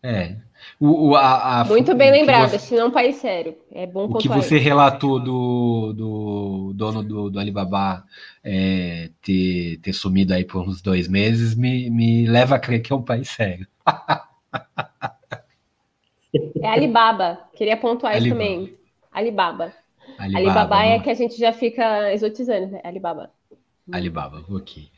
[0.06, 0.36] É.
[0.80, 3.58] O, o, a, a, Muito bem lembrado, você, um país sério.
[3.72, 8.03] É bom O que você relatou do, do dono do, do Alibaba
[8.43, 12.93] é, ter, ter sumido aí por uns dois meses me, me leva a crer que
[12.93, 13.68] é um país sério.
[16.62, 17.39] É Alibaba.
[17.56, 18.74] Queria pontuar isso também.
[19.10, 19.72] Alibaba.
[20.18, 20.38] Alibaba.
[20.38, 22.82] Alibaba é que a gente já fica exotizando, né?
[22.84, 23.32] Alibaba.
[23.89, 24.89] Alibaba, ok.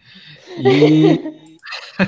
[0.57, 1.47] E...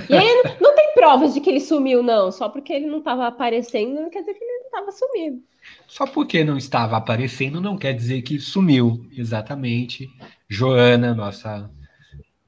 [0.09, 2.31] e aí, não tem provas de que ele sumiu, não.
[2.31, 5.41] Só porque ele não estava aparecendo, não quer dizer que ele estava sumido.
[5.87, 9.05] Só porque não estava aparecendo, não quer dizer que sumiu.
[9.11, 10.09] Exatamente.
[10.47, 11.69] Joana, nossa,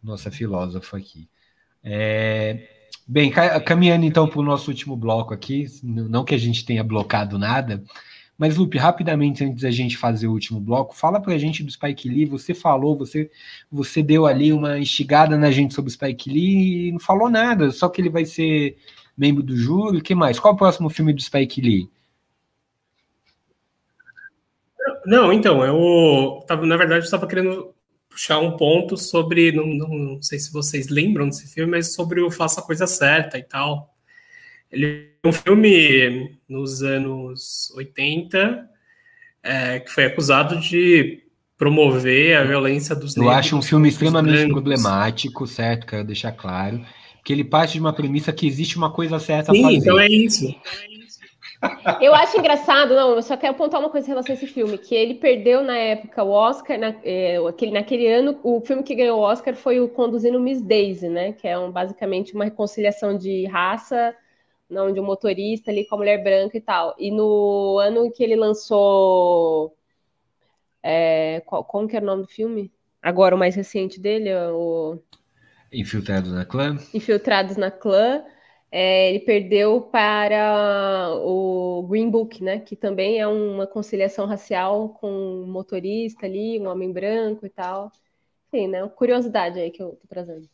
[0.03, 1.27] nossa filósofa aqui.
[1.83, 2.67] É...
[3.07, 3.31] Bem,
[3.65, 7.83] caminhando então para o nosso último bloco aqui, não que a gente tenha blocado nada,
[8.41, 11.71] mas Lupe, rapidamente antes da gente fazer o último bloco, fala para a gente do
[11.71, 12.25] Spike Lee.
[12.25, 13.29] Você falou, você,
[13.71, 17.69] você deu ali uma instigada na gente sobre o Spike Lee e não falou nada,
[17.69, 18.77] só que ele vai ser
[19.15, 19.99] membro do júri.
[19.99, 20.39] O que mais?
[20.39, 21.87] Qual é o próximo filme do Spike Lee?
[25.05, 27.75] Não, então, eu tava, na verdade, estava querendo
[28.09, 32.19] puxar um ponto sobre, não, não, não, sei se vocês lembram desse filme, mas sobre
[32.19, 33.93] o Faça a Coisa Certa e tal.
[34.71, 38.69] Ele é um filme nos anos 80
[39.43, 41.23] é, que foi acusado de
[41.57, 43.35] promover a violência dos Eu negros.
[43.35, 44.53] Eu acho um filme extremamente brancos.
[44.53, 45.85] problemático, certo?
[45.85, 46.83] Quero deixar claro.
[47.17, 49.77] Porque ele parte de uma premissa que existe uma coisa certa Sim, a fazer.
[49.77, 50.55] então é isso.
[52.01, 54.79] Eu acho engraçado, não, eu só quero apontar uma coisa em relação a esse filme,
[54.79, 58.95] que ele perdeu na época o Oscar, na, é, aquele, naquele ano, o filme que
[58.95, 61.33] ganhou o Oscar foi o Conduzindo Miss Daisy, né?
[61.33, 64.15] Que é um, basicamente uma reconciliação de raça,
[64.71, 66.95] não de um motorista ali com a mulher branca e tal.
[66.97, 69.75] E no ano que ele lançou.
[70.83, 72.71] É, qual, como que era o nome do filme?
[73.01, 74.99] Agora, o mais recente dele, o.
[75.71, 76.77] Infiltrados na Clã.
[76.93, 78.23] Infiltrados na Clã
[78.71, 82.59] é, ele perdeu para o Green Book, né?
[82.59, 87.91] Que também é uma conciliação racial com um motorista ali, um homem branco e tal.
[88.47, 88.87] Enfim, né?
[88.89, 90.49] Curiosidade aí que eu tô trazendo.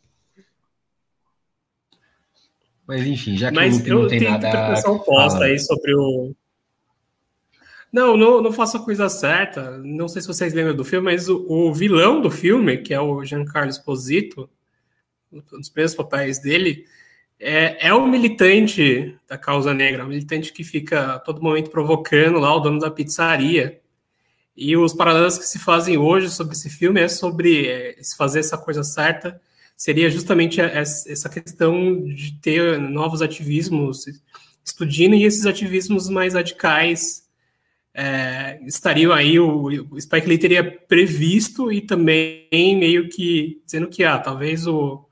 [2.88, 4.32] Mas enfim, já que Mas o não tem nada.
[4.32, 6.34] Mas tenho interpretação oposta aí sobre o.
[7.92, 9.78] Não, não, não faço a coisa certa.
[9.80, 13.02] Não sei se vocês lembram do filme, mas o, o vilão do filme, que é
[13.02, 14.50] o Giancarlo Esposito,
[15.32, 16.86] um dos primeiros papéis dele,
[17.40, 22.40] é, é o militante da causa negra, o militante que fica a todo momento provocando
[22.40, 23.82] lá o dono da pizzaria.
[24.56, 28.40] E os paralelos que se fazem hoje sobre esse filme é sobre é, se fazer
[28.40, 29.40] essa coisa certa,
[29.78, 34.06] seria justamente essa questão de ter novos ativismos
[34.66, 37.28] explodindo e esses ativismos mais radicais
[37.94, 44.04] é, estariam aí, o, o Spike Lee teria previsto e também meio que dizendo que,
[44.04, 45.08] ah, talvez o,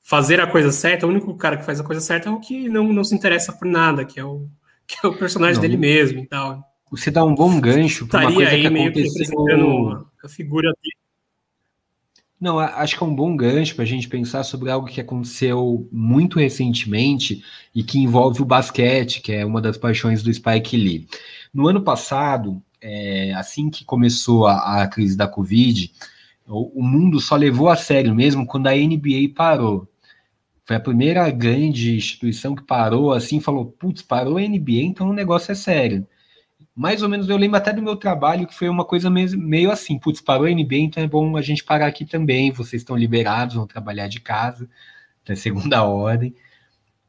[0.00, 2.68] fazer a coisa certa, o único cara que faz a coisa certa é o que
[2.68, 4.48] não, não se interessa por nada, que é o,
[4.86, 5.62] que é o personagem não.
[5.62, 6.62] dele mesmo e tal.
[6.90, 10.06] Você dá um bom gancho para uma coisa aí que meio aconteceu...
[10.20, 11.01] que a figura dele.
[12.42, 15.88] Não, acho que é um bom gancho para a gente pensar sobre algo que aconteceu
[15.92, 17.40] muito recentemente
[17.72, 21.06] e que envolve o basquete, que é uma das paixões do Spike Lee.
[21.54, 25.92] No ano passado, é, assim que começou a, a crise da Covid,
[26.44, 29.88] o, o mundo só levou a sério mesmo quando a NBA parou.
[30.64, 35.14] Foi a primeira grande instituição que parou assim, falou: putz, parou a NBA, então o
[35.14, 36.04] negócio é sério.
[36.74, 39.98] Mais ou menos eu lembro até do meu trabalho que foi uma coisa meio assim:
[39.98, 42.50] putz, parou a NBA, então é bom a gente parar aqui também.
[42.50, 44.68] Vocês estão liberados, vão trabalhar de casa,
[45.22, 46.34] até segunda ordem.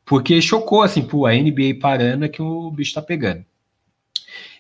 [0.06, 3.46] Porque chocou assim, pô, a NBA parando é que o bicho tá pegando.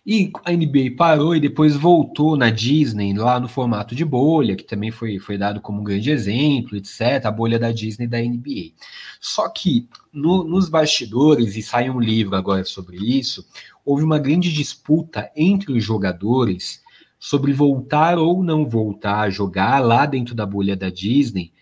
[0.05, 4.63] E a NBA parou e depois voltou na Disney, lá no formato de bolha, que
[4.63, 7.25] também foi, foi dado como um grande exemplo, etc.
[7.25, 8.73] A bolha da Disney da NBA.
[9.21, 13.47] Só que no, nos bastidores, e sai um livro agora sobre isso,
[13.85, 16.81] houve uma grande disputa entre os jogadores
[17.19, 21.53] sobre voltar ou não voltar a jogar lá dentro da bolha da Disney,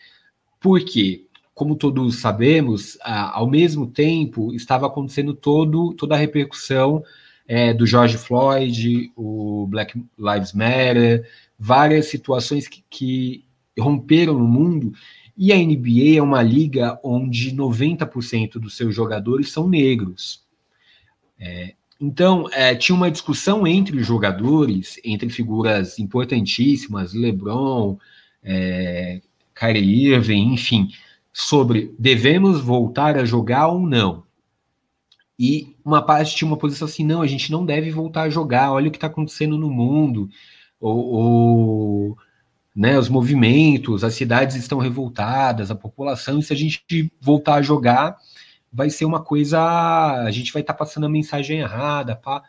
[0.60, 7.04] porque como todos sabemos, ao mesmo tempo estava acontecendo todo, toda a repercussão
[7.48, 13.46] é, do George Floyd, o Black Lives Matter, várias situações que, que
[13.78, 14.94] romperam no mundo.
[15.38, 20.44] E a NBA é uma liga onde 90% dos seus jogadores são negros.
[21.40, 27.98] É, então, é, tinha uma discussão entre os jogadores, entre figuras importantíssimas, LeBron,
[28.44, 29.22] é,
[29.54, 30.90] Kyrie Irving, enfim,
[31.32, 34.24] sobre devemos voltar a jogar ou não.
[35.38, 38.72] E uma parte tinha uma posição assim: não, a gente não deve voltar a jogar,
[38.72, 40.28] olha o que está acontecendo no mundo,
[40.80, 42.18] ou, ou
[42.76, 47.62] né, os movimentos, as cidades estão revoltadas, a população, e se a gente voltar a
[47.62, 48.18] jogar,
[48.72, 49.60] vai ser uma coisa.
[49.60, 52.16] A gente vai estar tá passando a mensagem errada.
[52.16, 52.44] Pá.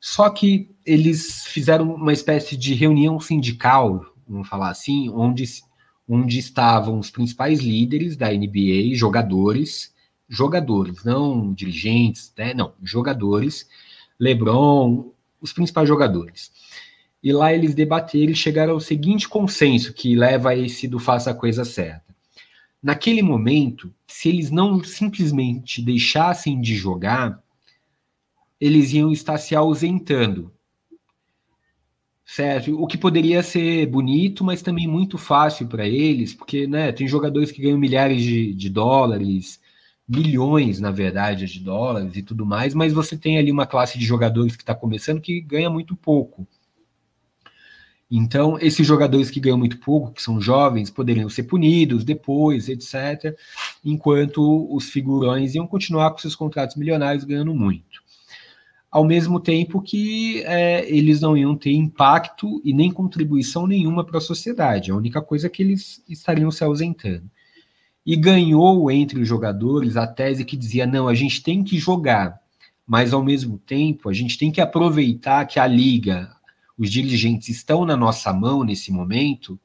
[0.00, 5.44] Só que eles fizeram uma espécie de reunião sindical, vamos falar assim, onde,
[6.08, 9.94] onde estavam os principais líderes da NBA, jogadores,
[10.26, 12.54] jogadores, não dirigentes, né?
[12.54, 13.68] não, jogadores,
[14.18, 16.50] LeBron, os principais jogadores.
[17.22, 21.30] E lá eles debateram e chegaram ao seguinte consenso que leva a esse do faça
[21.30, 22.09] a coisa certa.
[22.82, 27.42] Naquele momento, se eles não simplesmente deixassem de jogar,
[28.60, 30.52] eles iam estar se ausentando.
[32.24, 32.80] Certo?
[32.80, 37.50] O que poderia ser bonito, mas também muito fácil para eles, porque né, tem jogadores
[37.50, 39.60] que ganham milhares de, de dólares,
[40.08, 44.04] milhões, na verdade, de dólares e tudo mais, mas você tem ali uma classe de
[44.04, 46.46] jogadores que está começando que ganha muito pouco.
[48.10, 53.36] Então, esses jogadores que ganham muito pouco, que são jovens, poderiam ser punidos depois, etc.,
[53.84, 58.02] enquanto os figurões iam continuar com seus contratos milionários ganhando muito.
[58.90, 64.18] Ao mesmo tempo que é, eles não iam ter impacto e nem contribuição nenhuma para
[64.18, 64.90] a sociedade.
[64.90, 67.30] A única coisa é que eles estariam se ausentando
[68.04, 72.40] e ganhou entre os jogadores a tese que dizia: não, a gente tem que jogar,
[72.84, 76.34] mas ao mesmo tempo a gente tem que aproveitar que a liga,
[76.80, 79.60] os dirigentes estão na nossa mão nesse momento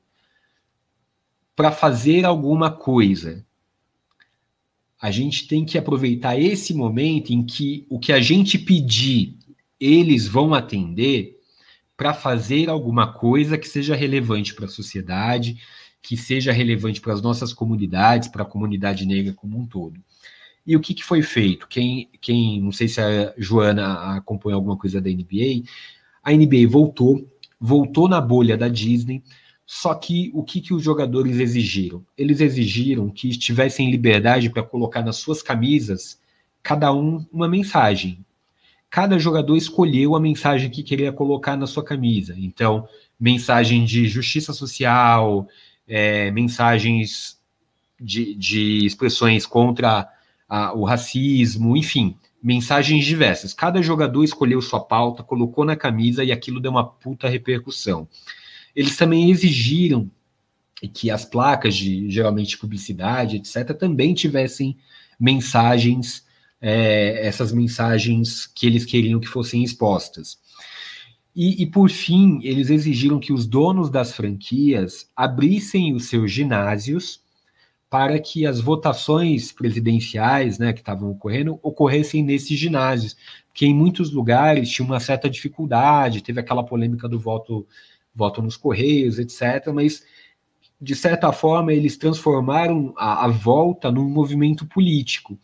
[1.56, 3.46] para fazer alguma coisa.
[5.02, 9.38] A gente tem que aproveitar esse momento em que o que a gente pedir,
[9.80, 11.40] eles vão atender
[11.96, 15.56] para fazer alguma coisa que seja relevante para a sociedade,
[16.02, 19.98] que seja relevante para as nossas comunidades, para a comunidade negra como um todo.
[20.68, 21.66] E o que, que foi feito?
[21.70, 25.64] Quem, quem, não sei se a Joana acompanha alguma coisa da NBA,
[26.26, 27.24] a NBA voltou,
[27.60, 29.22] voltou na bolha da Disney,
[29.66, 32.04] só que o que, que os jogadores exigiram?
[32.18, 36.20] Eles exigiram que tivessem liberdade para colocar nas suas camisas,
[36.64, 38.26] cada um, uma mensagem.
[38.90, 42.36] Cada jogador escolheu a mensagem que queria colocar na sua camisa.
[42.38, 42.88] Então,
[43.20, 45.48] mensagem de justiça social,
[45.88, 47.40] é, mensagens
[48.00, 50.08] de, de, expressões contra
[50.48, 52.16] a, o racismo, enfim,
[52.46, 53.56] mensagens diversas.
[53.56, 58.08] Cada jogador escolheu sua pauta, colocou na camisa e aquilo deu uma puta repercussão.
[58.76, 60.12] Eles também exigiram
[60.94, 64.78] que as placas de geralmente publicidade, etc., também tivessem
[65.20, 66.24] mensagens,
[66.62, 70.38] é, essas mensagens que eles queriam que fossem expostas.
[71.36, 77.25] E, e, por fim, eles exigiram que os donos das franquias abrissem os seus ginásios
[77.96, 83.16] para que as votações presidenciais né, que estavam ocorrendo ocorressem nesses ginásios,
[83.48, 87.66] porque em muitos lugares tinha uma certa dificuldade, teve aquela polêmica do voto
[88.14, 89.72] votam nos Correios, etc.
[89.74, 90.04] Mas,
[90.80, 95.40] de certa forma, eles transformaram a, a volta num movimento político.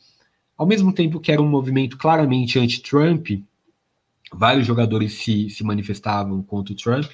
[0.57, 3.29] Ao mesmo tempo que era um movimento claramente anti-Trump,
[4.33, 7.11] vários jogadores se, se manifestavam contra o Trump,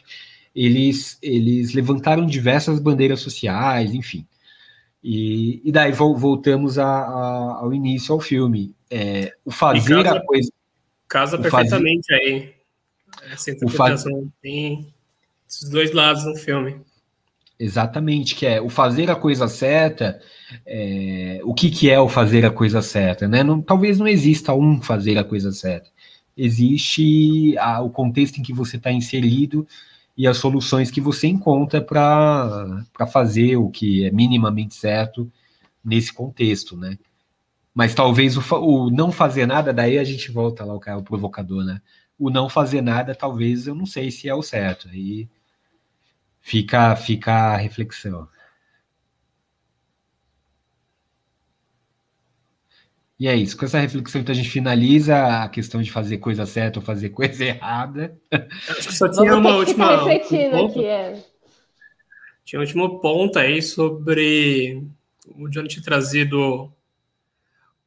[0.56, 4.26] eles, eles levantaram diversas bandeiras sociais, enfim.
[5.10, 8.76] E, e daí voltamos a, a, ao início, ao filme.
[8.92, 10.52] É, o fazer casa, a coisa.
[11.08, 12.54] Casa perfeitamente fazer, aí.
[13.32, 14.94] Essa interpretação o fa tem
[15.48, 16.82] esses dois lados no filme.
[17.58, 20.20] Exatamente, que é o fazer a coisa certa.
[20.66, 23.30] É, o que, que é o fazer a coisa certa?
[23.30, 23.46] Né?
[23.46, 25.90] Não, talvez não exista um fazer a coisa certa.
[26.36, 29.66] Existe a, o contexto em que você está inserido
[30.18, 35.32] e as soluções que você encontra para fazer o que é minimamente certo
[35.84, 36.98] nesse contexto, né?
[37.74, 41.04] Mas talvez o, o, não fazer nada, daí a gente volta lá, o cara, o
[41.04, 41.80] provocador, né?
[42.18, 44.90] O não fazer nada, talvez eu não sei se é o certo.
[44.90, 45.30] Aí
[46.48, 48.26] Fica, fica a reflexão.
[53.20, 53.58] E é isso.
[53.58, 57.10] Com essa reflexão, então, a gente finaliza a questão de fazer coisa certa ou fazer
[57.12, 58.18] coisa errada.
[58.70, 60.04] Acho que só tinha Vamos uma última.
[60.04, 61.24] Um aqui, é.
[62.46, 64.84] Tinha um último ponto aí sobre
[65.36, 66.72] o Johnny tinha trazido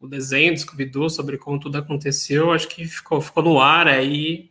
[0.00, 2.52] o desenho do Scooby-Doo sobre como tudo aconteceu.
[2.52, 4.50] Acho que ficou, ficou no ar aí.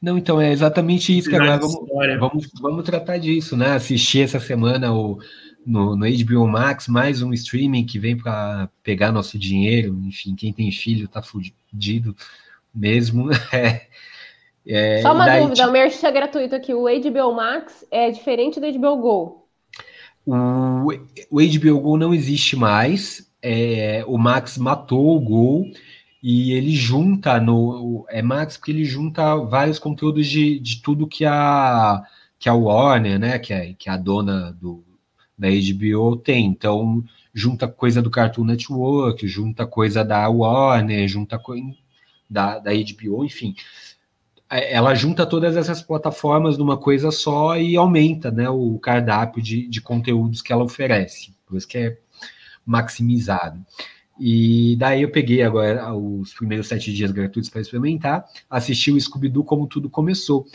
[0.00, 1.56] Não, então é exatamente isso, cara.
[1.56, 1.74] Vamos,
[2.18, 3.72] vamos, vamos, tratar disso, né?
[3.72, 5.18] Assistir essa semana o,
[5.66, 9.98] no, no HBO Max mais um streaming que vem para pegar nosso dinheiro.
[10.04, 12.14] Enfim, quem tem filho tá fudido
[12.74, 13.28] mesmo.
[14.64, 16.72] É, é, Só uma daí, dúvida, o merch é gratuito aqui.
[16.72, 19.48] O HBO Max é diferente do HBO Go?
[20.24, 20.92] O,
[21.28, 23.28] o HBO Go não existe mais.
[23.42, 25.64] É, o Max matou o Go
[26.22, 31.24] e ele junta no é Max porque ele junta vários conteúdos de, de tudo que
[31.24, 32.00] a
[32.38, 34.84] que a Warner, né, que é, que é a dona do
[35.42, 36.46] da HBO tem.
[36.46, 41.74] Então, junta coisa do Cartoon Network, junta coisa da Warner, junta coisa
[42.30, 43.54] da, da HBO, enfim.
[44.48, 49.66] É, ela junta todas essas plataformas numa coisa só e aumenta né, o cardápio de,
[49.66, 51.34] de conteúdos que ela oferece.
[51.46, 51.98] Por isso que é
[52.64, 53.64] maximizado.
[54.20, 59.42] E daí eu peguei agora os primeiros sete dias gratuitos para experimentar, assisti o Scooby-Doo
[59.42, 60.46] como tudo começou.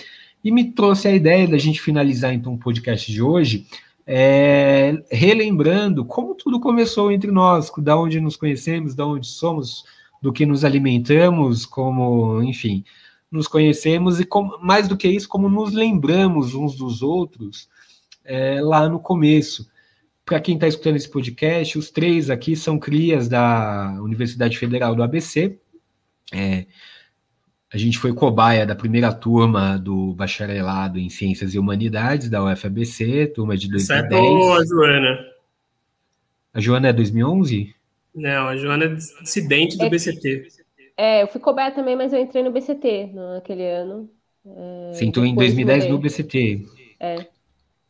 [0.44, 3.68] E me trouxe a ideia da gente finalizar então o podcast de hoje,
[4.08, 9.84] é, relembrando como tudo começou entre nós, da onde nos conhecemos, da onde somos,
[10.22, 12.86] do que nos alimentamos, como, enfim,
[13.30, 17.68] nos conhecemos e como, mais do que isso, como nos lembramos uns dos outros
[18.24, 19.70] é, lá no começo
[20.26, 25.02] para quem está escutando esse podcast, os três aqui são crias da Universidade Federal do
[25.02, 25.58] ABC.
[26.34, 26.66] É,
[27.72, 33.28] a gente foi cobaia da primeira turma do bacharelado em Ciências e Humanidades da UFABC,
[33.28, 33.86] turma de 2010.
[33.86, 35.20] Certo, a Joana.
[36.54, 37.76] A Joana é 2011?
[38.16, 40.48] Não, a Joana é dissidente do é, BCT.
[40.96, 44.10] É, eu fui cobaia também, mas eu entrei no BCT naquele ano.
[44.46, 46.66] É, Você entrou em 2010 no BCT.
[47.00, 47.28] É.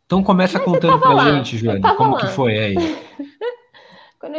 [0.05, 1.31] Então começa Mas contando pra lá.
[1.33, 2.21] gente, Joana, como lá.
[2.21, 2.75] que foi aí.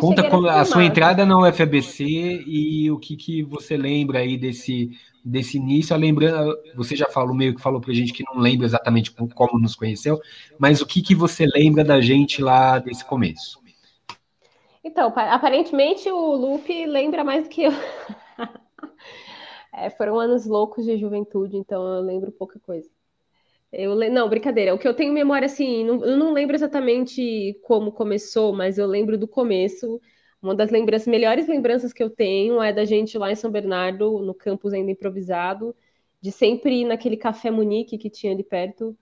[0.00, 2.04] Conta a sua entrada na UFABC
[2.46, 4.90] e o que, que você lembra aí desse,
[5.28, 5.96] desse início.
[5.96, 9.74] Lembrando, você já falou meio que falou pra gente que não lembra exatamente como nos
[9.74, 10.20] conheceu,
[10.58, 13.60] mas o que, que você lembra da gente lá desse começo?
[14.82, 17.72] Então, aparentemente o Lupe lembra mais do que eu.
[19.74, 22.88] é, foram anos loucos de juventude, então eu lembro pouca coisa.
[23.70, 23.94] Eu.
[24.10, 24.74] Não, brincadeira.
[24.74, 28.86] O que eu tenho memória, assim, não, eu não lembro exatamente como começou, mas eu
[28.86, 30.00] lembro do começo.
[30.40, 34.20] Uma das lembranças, melhores lembranças que eu tenho é da gente lá em São Bernardo,
[34.20, 35.74] no campus ainda improvisado,
[36.20, 38.96] de sempre ir naquele Café Munique que tinha ali perto,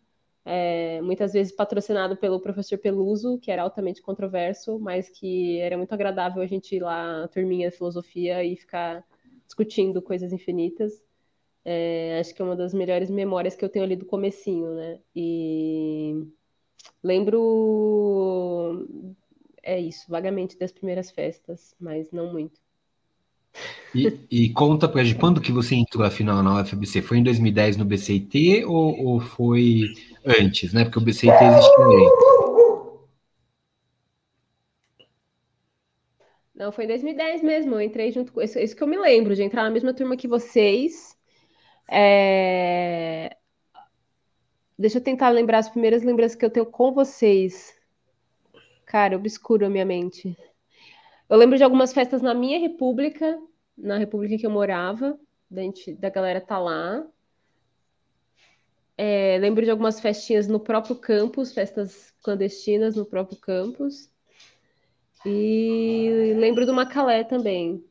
[0.44, 5.92] é, muitas vezes patrocinado pelo professor Peluso, que era altamente controverso, mas que era muito
[5.92, 9.04] agradável a gente ir lá, a turminha de filosofia, e ficar
[9.44, 11.04] discutindo coisas infinitas.
[11.64, 15.00] É, acho que é uma das melhores memórias que eu tenho ali do comecinho, né?
[15.14, 16.26] E
[17.02, 18.86] lembro
[19.66, 22.60] é isso, vagamente das primeiras festas, mas não muito.
[23.94, 27.02] E, e conta pra gente, quando que você entrou afinal na UFBC?
[27.02, 29.82] Foi em 2010 no BCIT ou, ou foi
[30.24, 30.84] antes, né?
[30.84, 32.46] Porque o BCIT existe antes.
[36.54, 37.74] Não, foi em 2010 mesmo.
[37.74, 38.40] Eu entrei junto com.
[38.40, 41.16] Isso, isso que eu me lembro, de entrar na mesma turma que vocês.
[41.90, 43.36] É...
[44.78, 47.74] Deixa eu tentar lembrar as primeiras lembranças que eu tenho com vocês.
[48.86, 50.36] Cara, obscuro a minha mente.
[51.28, 53.36] Eu lembro de algumas festas na minha república,
[53.76, 55.18] na república que eu morava,
[55.50, 57.04] da, gente, da galera tá lá.
[58.96, 64.08] É, lembro de algumas festinhas no próprio campus, festas clandestinas no próprio campus.
[65.24, 67.84] E lembro do Macalé também,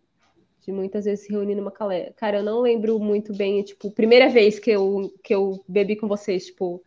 [0.62, 2.14] de muitas vezes se reunir no Macalé.
[2.16, 6.08] Cara, eu não lembro muito bem, tipo, primeira vez que eu, que eu bebi com
[6.08, 6.82] vocês, tipo,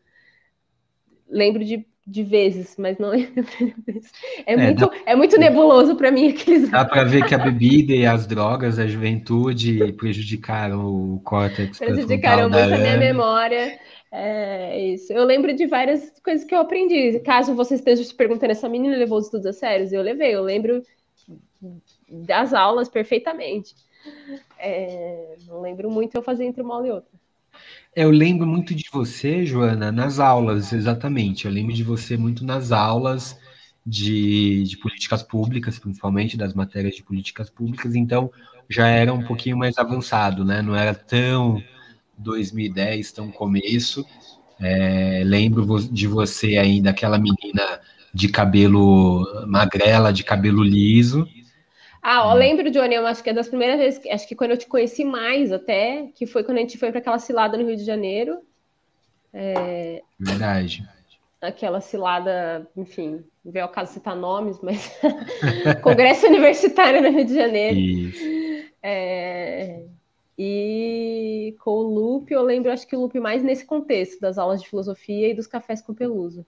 [1.28, 3.28] lembro de de vezes, mas não é
[4.46, 4.96] é, muito, dá...
[5.04, 6.70] é muito nebuloso para mim aqueles.
[6.70, 11.78] Dá para ver que a bebida e as drogas, a juventude prejudicaram o córtex.
[11.78, 13.78] Prejudicaram muito a minha memória.
[14.11, 15.12] É isso.
[15.12, 17.20] Eu lembro de várias coisas que eu aprendi.
[17.20, 19.86] Caso você esteja se perguntando, essa menina levou os estudos a sério?
[19.92, 20.34] Eu levei.
[20.34, 20.82] Eu lembro
[22.09, 23.74] das aulas perfeitamente.
[24.59, 27.18] É, não lembro muito eu fazer entre uma aula e outra.
[27.94, 31.46] Eu lembro muito de você, Joana, nas aulas, exatamente.
[31.46, 33.38] Eu lembro de você muito nas aulas
[33.84, 38.30] de, de políticas públicas, principalmente das matérias de políticas públicas, então
[38.68, 40.61] já era um pouquinho mais avançado, né?
[40.61, 41.62] Não era tão
[42.18, 44.04] 2010, tão começo.
[44.61, 47.80] É, lembro de você ainda, aquela menina
[48.12, 51.26] de cabelo magrela, de cabelo liso,
[52.03, 52.34] ah, eu hum.
[52.34, 55.05] lembro, Johnny, eu acho que é das primeiras vezes, acho que quando eu te conheci
[55.05, 58.40] mais até, que foi quando a gente foi para aquela cilada no Rio de Janeiro.
[59.32, 60.03] É...
[60.18, 60.88] Verdade.
[61.40, 64.90] Aquela cilada, enfim, não veio ao caso citar nomes, mas
[65.82, 67.78] Congresso Universitário no Rio de Janeiro.
[67.78, 68.24] Isso.
[68.82, 69.82] É...
[70.38, 74.62] E com o Lupe, eu lembro, acho que o Lupe mais nesse contexto, das aulas
[74.62, 76.46] de filosofia e dos cafés com peluso.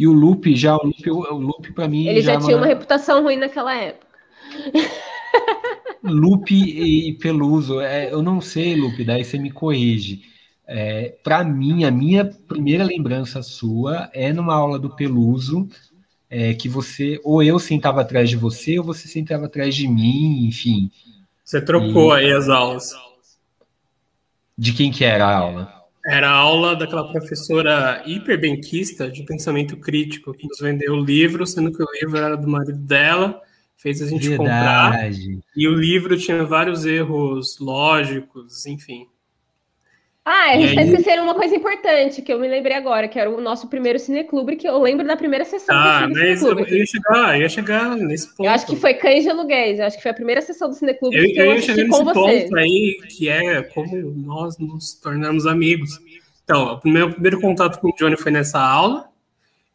[0.00, 2.06] E o Lupe, já, o Lupe, o Lupe para mim.
[2.06, 2.62] Ele já, já tinha uma...
[2.62, 4.16] uma reputação ruim naquela época.
[6.02, 10.22] Lupe e Peluso, é, eu não sei, Lupe, daí você me corrige.
[10.66, 15.68] É, para mim, a minha primeira lembrança sua é numa aula do Peluso,
[16.30, 20.46] é, que você, ou eu sentava atrás de você, ou você sentava atrás de mim,
[20.46, 20.90] enfim.
[21.44, 22.20] Você trocou e...
[22.20, 22.94] aí as aulas.
[24.56, 25.79] De quem que era a aula?
[26.06, 31.72] Era a aula daquela professora hiperbenquista de pensamento crítico, que nos vendeu o livro, sendo
[31.72, 33.40] que o livro era do marido dela,
[33.76, 34.36] fez a gente Verdade.
[34.36, 35.42] comprar.
[35.56, 39.06] E o livro tinha vários erros lógicos, enfim.
[40.24, 40.84] Ah, eles aí...
[40.84, 44.56] esqueceram uma coisa importante que eu me lembrei agora, que era o nosso primeiro cineclube,
[44.56, 48.28] que eu lembro da primeira sessão ah, do mas eu ia chegar, ia chegar nesse
[48.28, 48.46] ponto.
[48.46, 50.74] Eu acho que foi Cães de Aluguéis, eu acho que foi a primeira sessão do
[50.74, 54.94] cineclube eu, que eu, eu ia chegar nesse ponto aí, que é como nós nos
[54.94, 55.98] tornamos amigos.
[56.44, 59.08] Então, o meu primeiro contato com o Johnny foi nessa aula,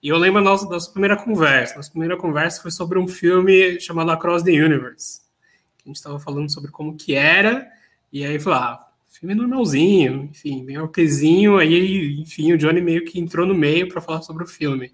[0.03, 1.77] e eu lembro da nossa, nossa primeira conversa.
[1.77, 5.21] Nossa primeira conversa foi sobre um filme chamado Across the Universe.
[5.83, 7.67] A gente estava falando sobre como que era,
[8.13, 8.84] e aí falou, ah,
[9.25, 13.99] filme normalzinho, enfim, bem okzinho, aí, enfim, o Johnny meio que entrou no meio para
[13.99, 14.93] falar sobre o filme.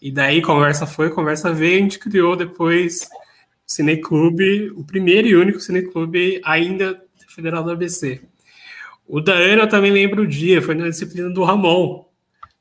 [0.00, 5.36] E daí, conversa foi, conversa veio, a gente criou depois o Cineclube, o primeiro e
[5.36, 8.22] único Cineclube ainda federal do ABC.
[9.06, 12.06] O da Ana eu também lembro o dia, foi na disciplina do Ramon,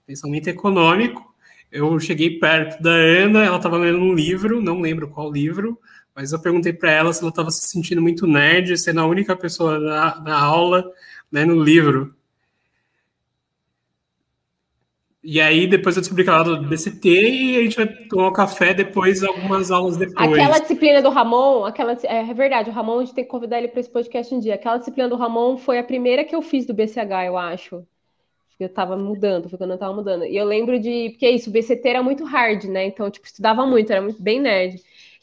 [0.05, 1.34] pensamento econômico.
[1.71, 5.79] Eu cheguei perto da Ana, ela estava lendo um livro, não lembro qual livro,
[6.16, 9.36] mas eu perguntei para ela se ela estava se sentindo muito nerd, sendo a única
[9.36, 10.84] pessoa na, na aula,
[11.32, 12.16] né, no livro.
[15.24, 18.28] E aí depois eu descobri que ela era do BCT e a gente vai tomar
[18.28, 20.34] um café depois, algumas aulas depois.
[20.34, 23.70] Aquela disciplina do Ramon, aquela é verdade, o Ramon a gente tem que convidar ele
[23.70, 24.55] para esse podcast um dia.
[24.55, 27.88] Aquela disciplina do Ramon foi a primeira que eu fiz do BCH, eu acho.
[28.59, 30.26] eu tava mudando, foi quando eu tava mudando.
[30.26, 31.11] E eu lembro de.
[31.11, 32.86] Porque é isso, o BCT era muito hard, né?
[32.86, 34.76] Então, tipo, estudava muito, era muito bem nerd.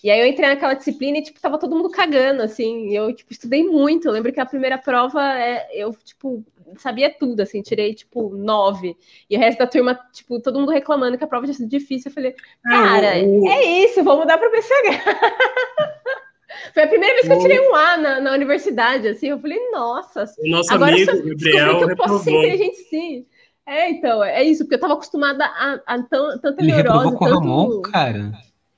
[0.02, 2.88] E aí eu entrei naquela disciplina e, tipo, tava todo mundo cagando, assim.
[2.88, 4.08] E eu, tipo, estudei muito.
[4.08, 6.44] Eu lembro que a primeira prova, é, eu, tipo,
[6.76, 8.96] sabia tudo, assim, tirei, tipo, nove.
[9.28, 12.10] E o resto da turma, tipo, todo mundo reclamando que a prova tinha sido difícil.
[12.10, 14.70] Eu falei, é, cara, é isso, vou mudar para BCH.
[16.74, 19.58] Foi a primeira vez que eu tirei um A na, na universidade, assim, eu falei,
[19.70, 23.26] nossa, o nosso agora amigo, eu Gabriel, que eu posso ser inteligente sim.
[23.66, 27.16] É, então, é isso, porque eu tava acostumada a, a, a tanta Ele neurose.
[27.16, 27.34] com tanto...
[27.34, 28.32] Ramon, cara.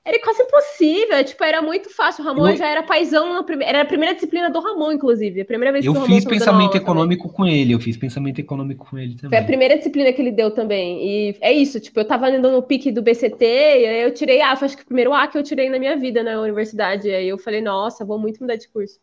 [0.05, 2.25] Era quase impossível, tipo, era muito fácil.
[2.25, 2.57] O Ramon eu...
[2.57, 5.39] já era paizão, na primeira, era a primeira disciplina do Ramon, inclusive.
[5.39, 7.35] A primeira vez eu que o fiz pensamento econômico também.
[7.37, 9.29] com ele, eu fiz pensamento econômico com ele também.
[9.29, 11.01] Foi a primeira disciplina que ele deu também.
[11.01, 14.41] E é isso, tipo, eu tava indo no pique do BCT, e aí eu tirei
[14.41, 17.07] A, foi acho que o primeiro A que eu tirei na minha vida na universidade.
[17.07, 18.99] E aí eu falei, nossa, vou muito mudar de curso.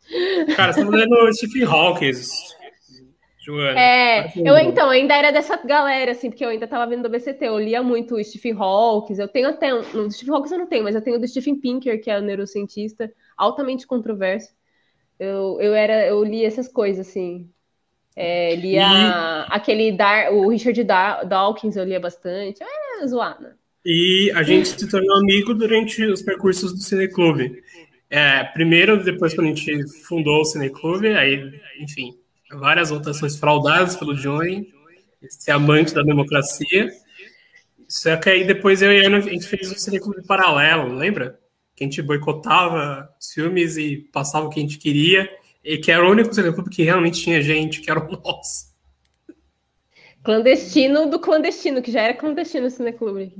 [0.54, 2.12] Cara, você tá lendo Stephen Hawking.
[3.40, 3.80] Joana.
[3.80, 7.46] É, eu então ainda era dessa galera, assim, porque eu ainda estava vendo do BCT,
[7.46, 10.66] eu lia muito o Stephen Hawking, eu tenho até, um, no Stephen Hawking eu não
[10.66, 14.50] tenho, mas eu tenho do Stephen Pinker, que é o neurocientista, altamente controverso.
[15.18, 17.48] Eu, eu era, eu li essas coisas, assim.
[18.14, 19.46] É, lia e...
[19.48, 22.62] aquele Dar, o Richard Dawkins, eu lia bastante.
[22.62, 23.58] É zoada.
[23.84, 27.62] E a gente se tornou amigo durante os percursos do Cineclube.
[28.10, 32.19] É, primeiro, depois quando a gente fundou o Cineclube, aí, enfim,
[32.52, 34.72] várias votações fraudadas pelo Johnny,
[35.22, 36.90] esse amante da democracia.
[37.88, 41.38] Só que aí depois eu e a Ana, a gente fez um cineclube paralelo, lembra?
[41.74, 45.28] Que a gente boicotava os filmes e passava o que a gente queria,
[45.64, 48.70] e que era o único cineclube que realmente tinha gente, que era o nosso.
[50.22, 53.34] Clandestino do clandestino, que já era clandestino o cineclube.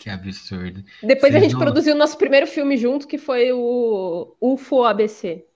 [0.00, 0.84] Que absurdo.
[1.02, 1.60] Depois Vocês a gente não...
[1.60, 5.46] produziu o nosso primeiro filme junto, que foi o UFO ABC.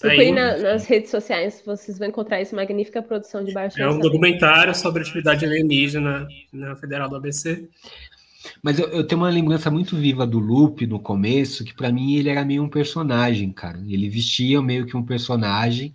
[0.00, 3.80] Procure na, nas redes sociais, vocês vão encontrar essa magnífica produção de baixo.
[3.80, 7.68] É um documentário sobre atividade alienígena na Federal do ABC.
[8.62, 12.16] Mas eu, eu, tenho uma lembrança muito viva do Lupe no começo, que para mim
[12.16, 13.78] ele era meio um personagem, cara.
[13.86, 15.92] Ele vestia meio que um personagem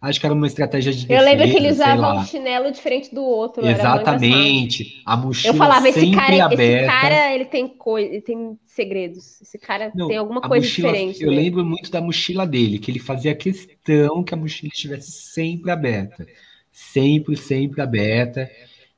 [0.00, 1.20] Acho que era uma estratégia de defesa.
[1.20, 3.66] Eu lembro que ele usava um chinelo diferente do outro.
[3.66, 5.02] Exatamente.
[5.04, 6.62] A mochila Eu falava, esse cara, aberta.
[6.62, 9.40] esse cara, ele tem coisa, ele tem segredos.
[9.42, 11.20] Esse cara Não, tem alguma coisa mochila, diferente.
[11.20, 11.36] Eu né?
[11.36, 16.24] lembro muito da mochila dele, que ele fazia questão que a mochila estivesse sempre aberta.
[16.70, 18.48] Sempre, sempre aberta.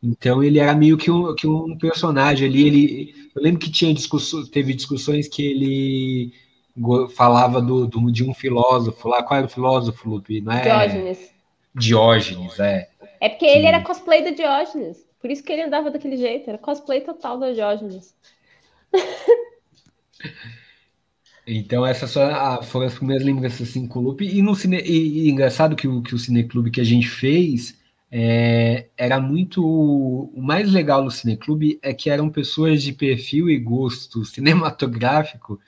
[0.02, 2.66] Então ele era meio que um, que um personagem ali.
[2.66, 6.32] Ele, eu lembro que tinha discussões, teve discussões que ele
[7.14, 9.22] falava do, do, de um filósofo lá.
[9.22, 10.40] Qual era o filósofo, Lupe?
[10.40, 10.62] Não é...
[10.62, 11.34] Diógenes.
[11.74, 12.88] Diógenes, é.
[13.20, 14.98] É porque ele era cosplay do Diógenes.
[15.20, 16.48] Por isso que ele andava daquele jeito.
[16.48, 18.14] Era cosplay total do Diógenes.
[21.52, 22.14] Então, essas
[22.68, 24.24] foram as primeiras lembranças assim, com o Lupe.
[24.24, 27.76] E, no cine, e, e engraçado que o, que o Cineclube que a gente fez
[28.10, 29.64] é, era muito.
[29.64, 35.60] O mais legal no Cineclube é que eram pessoas de perfil e gosto cinematográfico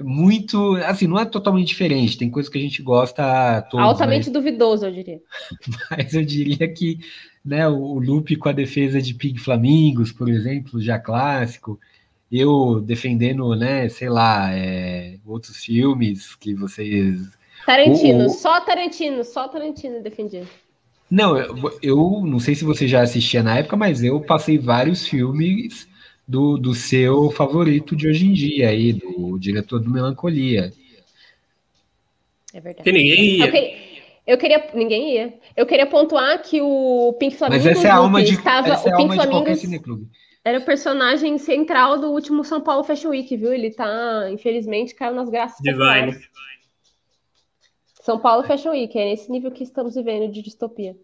[0.00, 4.32] muito, assim, não é totalmente diferente, tem coisas que a gente gosta todos, altamente mas...
[4.32, 5.20] duvidoso, eu diria.
[5.90, 6.98] Mas eu diria que,
[7.44, 11.78] né, o Lupe com a defesa de Pig Flamingos, por exemplo, já clássico,
[12.30, 17.30] eu defendendo, né, sei lá, é, outros filmes que vocês
[17.64, 18.30] Tarantino, o, o...
[18.30, 20.44] só Tarantino, só Tarantino defendia.
[21.10, 25.06] Não, eu, eu não sei se você já assistia na época, mas eu passei vários
[25.06, 25.86] filmes
[26.26, 30.72] do, do seu favorito de hoje em dia, aí, do diretor do Melancolia.
[32.52, 32.84] É verdade.
[32.84, 33.46] Que ninguém ia.
[33.46, 33.76] Eu queria,
[34.26, 35.34] eu queria, ninguém ia.
[35.56, 38.88] Eu queria pontuar que o Pink Flamingos Mas essa é a alma de, estava, essa
[38.88, 39.62] é o Pink Flamingos
[40.44, 43.50] era o personagem central do último São Paulo Fashion Week, viu?
[43.50, 46.20] Ele tá, infelizmente, caiu nas graças Divine.
[48.02, 50.94] São Paulo Fashion Week, é nesse nível que estamos vivendo de distopia.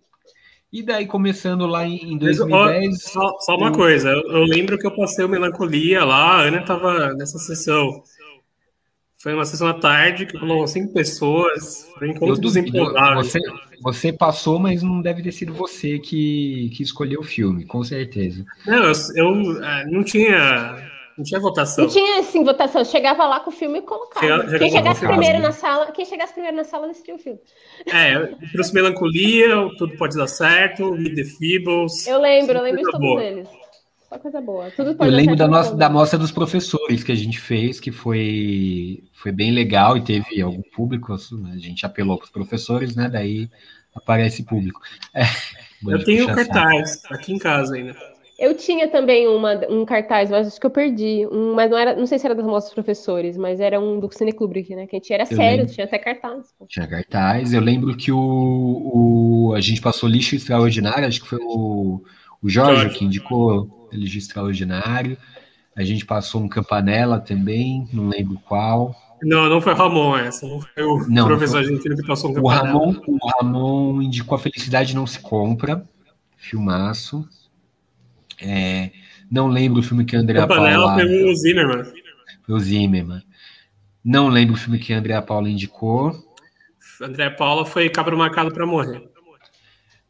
[0.72, 3.02] E daí, começando lá em 2010.
[3.02, 6.60] Só, só uma coisa, eu, eu, lembro que eu passei o Melancolia lá, a Ana
[6.60, 8.04] estava nessa sessão.
[9.18, 12.54] Foi uma sessão à tarde que rolou cinco pessoas, foi um encontro dos
[13.16, 13.38] Você,
[13.82, 18.46] você passou, mas não deve ter sido você que, que escolheu o filme, com certeza.
[18.64, 20.90] Não, eu, eu é, não tinha
[21.20, 21.84] não tinha votação.
[21.84, 22.82] Não tinha, sim, votação.
[22.82, 24.26] Chegava lá com o filme e colocava.
[24.26, 27.38] Chega, quem chegasse primeiro na sala, quem chegasse primeiro na sala decidia o filme.
[27.86, 32.06] É, trouxe Melancolia, Tudo Pode Dar Certo, Meet the Feebles.
[32.06, 33.22] Eu lembro, eu lembro de todos boa.
[33.22, 33.48] eles.
[34.08, 34.70] Só coisa boa.
[34.70, 37.92] Tudo pode eu lembro da, nossa, da mostra dos professores que a gente fez, que
[37.92, 41.12] foi, foi bem legal e teve algum público.
[41.12, 43.10] A gente apelou para os professores, né?
[43.10, 43.50] Daí
[43.94, 44.80] aparece público.
[45.14, 45.24] É,
[45.86, 48.09] eu tenho cartaz aqui em casa ainda.
[48.40, 51.28] Eu tinha também uma, um cartaz, mas acho que eu perdi.
[51.30, 54.10] Um, mas não era, não sei se era das mostras professores, mas era um do
[54.10, 54.86] Cine Kubrick, né?
[54.86, 55.74] Que a gente era eu sério, lembro.
[55.74, 56.46] tinha até cartaz.
[56.58, 56.64] Pô.
[56.66, 57.52] Tinha cartaz.
[57.52, 62.02] Eu lembro que o, o, a gente passou lixo extraordinário, acho que foi o,
[62.42, 62.98] o Jorge, Jorge.
[62.98, 65.18] que indicou lixo extraordinário.
[65.76, 68.96] A gente passou um campanela também, não lembro qual.
[69.22, 72.74] Não, não foi Ramon essa, não foi o não, professor argentino que passou um campanela.
[72.74, 75.86] O Ramon, o Ramon indicou a felicidade não se compra,
[76.38, 77.28] filmaço.
[78.42, 78.90] É,
[79.30, 80.94] não lembro o filme que Andrea Paula...
[80.94, 81.84] foi o Zimmerman.
[82.44, 83.22] Foi o Zimmerman.
[84.04, 86.12] Não lembro o filme que a Andrea Paula indicou.
[87.00, 89.08] André Paula foi Cabra Marcado para Morrer.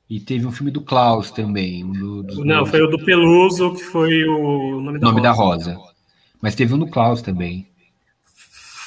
[0.08, 1.84] E teve um filme do Klaus também.
[1.84, 5.70] Um do, não, foi o do Peluso, que foi o Nome da, nome Rosa.
[5.70, 5.78] da Rosa.
[6.42, 7.68] Mas teve um do Klaus também.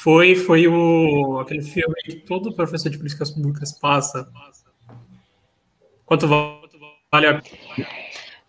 [0.02, 4.28] Foi, foi o, aquele filme que todo professor de políticas públicas passa.
[6.04, 7.42] Quanto vale a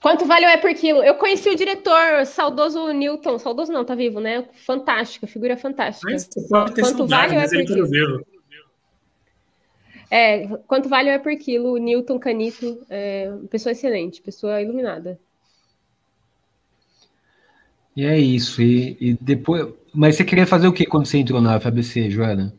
[0.05, 1.03] Quanto vale o é por quilo?
[1.03, 4.47] Eu conheci o diretor, saudoso Newton, saudoso não, tá vivo, né?
[4.53, 6.11] Fantástico, figura fantástica.
[6.11, 7.87] Mas pode ter quanto vale o é por quilo?
[7.87, 8.25] Vivo.
[10.11, 11.77] É, quanto vale o é por quilo?
[11.77, 15.19] Newton Canito, é, pessoa excelente, pessoa iluminada.
[17.97, 18.61] E é isso.
[18.61, 19.73] E, e, depois.
[19.91, 22.53] Mas você queria fazer o que quando você entrou na FABC, Joana?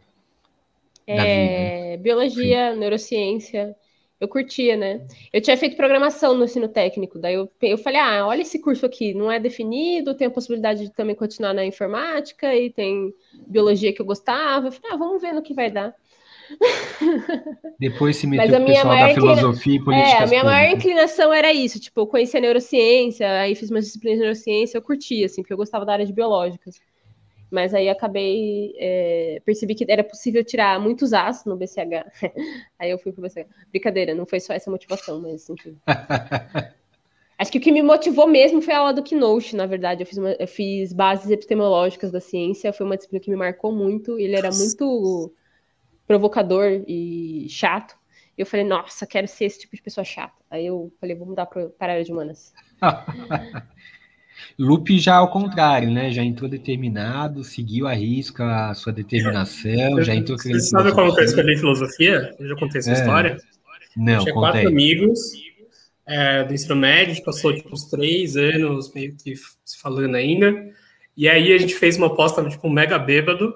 [1.07, 2.81] É, biologia, Sim.
[2.81, 3.77] neurociência
[4.21, 5.07] eu curtia, né?
[5.33, 8.87] Eu tinha feito programação no ensino técnico, daí eu, eu falei, ah, olha esse curso
[8.87, 13.13] aqui, não é definido, tem a possibilidade de também continuar na informática e tem
[13.47, 14.69] biologia que eu gostava.
[14.69, 15.95] Eu falei, ah, vamos ver no que vai dar.
[17.79, 20.09] Depois se meteu com o pessoal da filosofia e política.
[20.09, 24.19] É, a minha maior inclinação era isso, tipo, eu conhecia neurociência, aí fiz umas disciplinas
[24.19, 26.81] de neurociência, eu curtia, assim, porque eu gostava da área de biológicas.
[27.51, 32.11] Mas aí acabei, é, percebi que era possível tirar muitos As no BCH.
[32.79, 33.47] aí eu fui pro BCH.
[33.71, 35.77] Brincadeira, não foi só essa motivação, mas enfim.
[37.39, 40.03] Acho que o que me motivou mesmo foi a aula do Keynote, na verdade.
[40.03, 43.73] Eu fiz, uma, eu fiz bases epistemológicas da ciência, foi uma disciplina que me marcou
[43.73, 44.19] muito.
[44.19, 45.33] Ele era muito
[46.07, 47.95] provocador e chato.
[48.39, 50.35] E eu falei, nossa, quero ser esse tipo de pessoa chata.
[50.51, 52.55] Aí eu falei, vou mudar para a área de humanas.
[54.59, 56.11] Lupe já ao contrário, né?
[56.11, 61.25] Já entrou determinado, seguiu a risca a sua determinação, já entrou Você sabe como eu
[61.25, 62.35] escolhi filosofia?
[62.39, 62.95] Eu já contei essa é.
[62.95, 63.37] história.
[63.97, 64.51] Não, tinha contei.
[64.53, 65.19] quatro amigos
[66.07, 69.35] é, do ensino médio, a gente passou tipo, uns três anos meio que
[69.65, 70.55] se falando ainda.
[71.17, 73.55] E aí a gente fez uma aposta, tipo, um mega bêbado.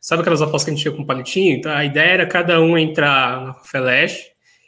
[0.00, 1.56] Sabe aquelas apostas que a gente tinha com palitinho?
[1.56, 4.18] Então a ideia era cada um entrar na Flash,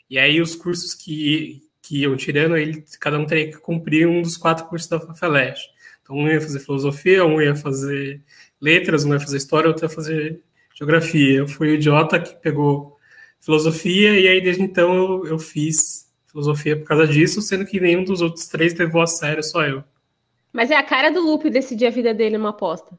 [0.08, 4.22] e aí os cursos que, que iam tirando, ele, cada um teria que cumprir um
[4.22, 5.60] dos quatro cursos da FAFELESH.
[6.02, 8.22] Então, um ia fazer filosofia, um ia fazer
[8.58, 10.40] letras, um ia fazer história, outro ia fazer
[10.74, 11.38] geografia.
[11.38, 12.98] Eu fui o idiota que pegou
[13.38, 18.02] filosofia, e aí desde então eu, eu fiz filosofia por causa disso, sendo que nenhum
[18.02, 19.84] dos outros três levou a sério, só eu.
[20.52, 22.98] Mas é a cara do Lupe decidir a vida dele numa aposta.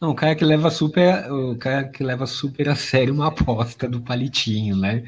[0.00, 3.88] Não, o cara que leva super, o cara que leva super a sério uma aposta
[3.88, 5.04] do palitinho, né?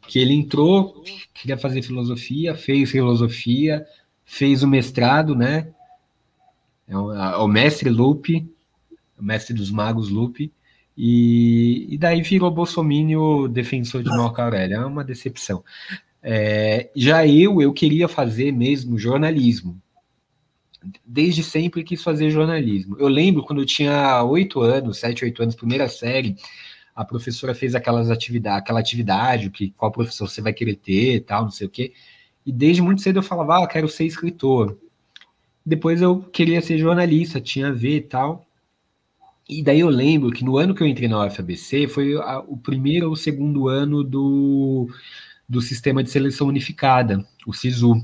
[0.00, 1.02] Porque ele entrou,
[1.34, 3.84] queria fazer filosofia, fez filosofia,
[4.24, 5.68] fez o mestrado, né?
[6.86, 8.48] É o, é o mestre Lupe,
[9.18, 10.52] o mestre dos magos Lupe,
[10.96, 14.76] e, e daí virou bolsomínio defensor de Marco Aurélio.
[14.76, 15.64] É uma decepção.
[16.22, 19.80] É, já eu, eu queria fazer mesmo jornalismo.
[21.04, 22.96] Desde sempre quis fazer jornalismo.
[22.98, 26.36] Eu lembro quando eu tinha oito anos, sete, oito anos, primeira série,
[27.00, 31.44] a professora fez aquelas atividades, aquela atividade, que qual professor você vai querer ter, tal,
[31.44, 31.94] não sei o quê.
[32.44, 34.76] E desde muito cedo eu falava, ah, quero ser escritor.
[35.64, 38.46] Depois eu queria ser jornalista, tinha a ver e tal.
[39.48, 42.58] E daí eu lembro que no ano que eu entrei na UFABC foi a, o
[42.58, 44.86] primeiro ou segundo ano do,
[45.48, 47.94] do sistema de seleção unificada, o SISU.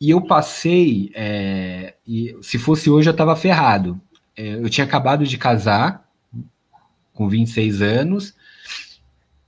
[0.00, 4.00] E eu passei, é, e se fosse hoje eu estava ferrado.
[4.36, 6.01] É, eu tinha acabado de casar,
[7.12, 8.34] com 26 anos,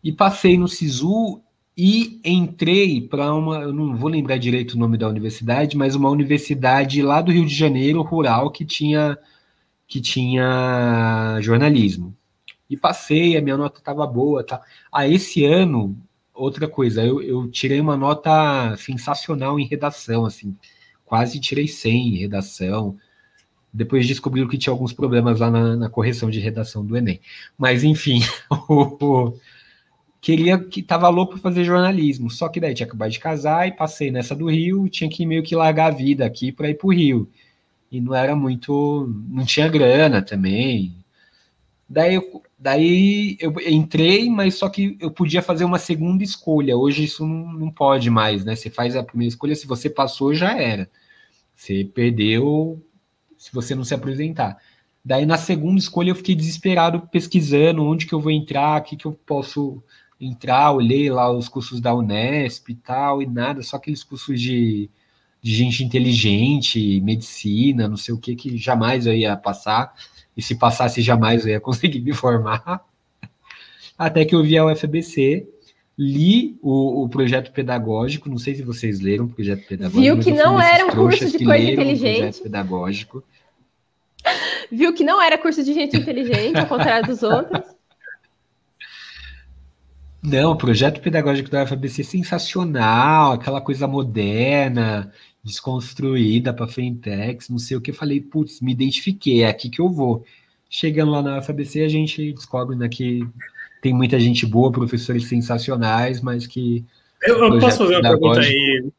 [0.03, 1.41] e passei no SISU
[1.77, 6.09] e entrei para uma, eu não vou lembrar direito o nome da universidade, mas uma
[6.09, 9.19] universidade lá do Rio de Janeiro, rural, que tinha,
[9.87, 12.15] que tinha jornalismo.
[12.71, 14.45] E passei, a minha nota estava boa.
[14.45, 14.63] Tá.
[14.93, 15.99] Ah, esse ano,
[16.33, 20.57] outra coisa, eu, eu tirei uma nota sensacional em redação, assim,
[21.05, 22.97] quase tirei 100 em redação.
[23.75, 27.21] Depois descobriram que tinha alguns problemas lá na, na correção de redação do Enem.
[27.59, 28.21] Mas, enfim,
[30.23, 32.31] queria que estava louco para fazer jornalismo.
[32.31, 35.43] Só que daí tinha acabado de casar e passei nessa do Rio, tinha que meio
[35.43, 37.29] que largar a vida aqui para ir para o Rio.
[37.91, 39.13] E não era muito.
[39.29, 40.95] Não tinha grana também.
[41.89, 46.77] Daí eu, daí eu entrei, mas só que eu podia fazer uma segunda escolha.
[46.77, 48.55] Hoje isso não, não pode mais, né?
[48.55, 50.89] Você faz a primeira escolha, se você passou, já era.
[51.57, 52.81] Você perdeu
[53.45, 54.57] se você não se apresentar.
[55.05, 58.97] Daí na segunda escolha eu fiquei desesperado pesquisando onde que eu vou entrar, o que
[58.97, 59.83] que eu posso
[60.19, 64.89] entrar, olhei lá os cursos da Unesp e tal, e nada, só aqueles cursos de,
[65.43, 69.93] de gente inteligente, medicina, não sei o que, que jamais eu ia passar,
[70.35, 72.83] e se passasse jamais eu ia conseguir me formar.
[73.99, 75.47] Até que eu vi a UFBC,
[75.99, 80.01] li o, o, projeto pedagógico, não sei se vocês leram o projeto pedagógico.
[80.01, 82.17] Viu que não era um curso de coisa inteligente.
[82.17, 83.23] projeto pedagógico.
[84.71, 87.63] Viu que não era curso de gente inteligente, ao contrário dos outros.
[90.23, 95.13] Não, o projeto pedagógico da UFABC é sensacional, aquela coisa moderna,
[95.45, 97.91] desconstruída para fintechs, não sei o que.
[97.91, 100.25] Eu falei, putz, me identifiquei, é aqui que eu vou.
[100.71, 103.21] Chegando lá na UFABC, a gente descobre né, que
[103.83, 106.83] tem muita gente boa, professores sensacionais, mas que.
[107.23, 108.91] Eu, eu posso fazer uma pergunta aí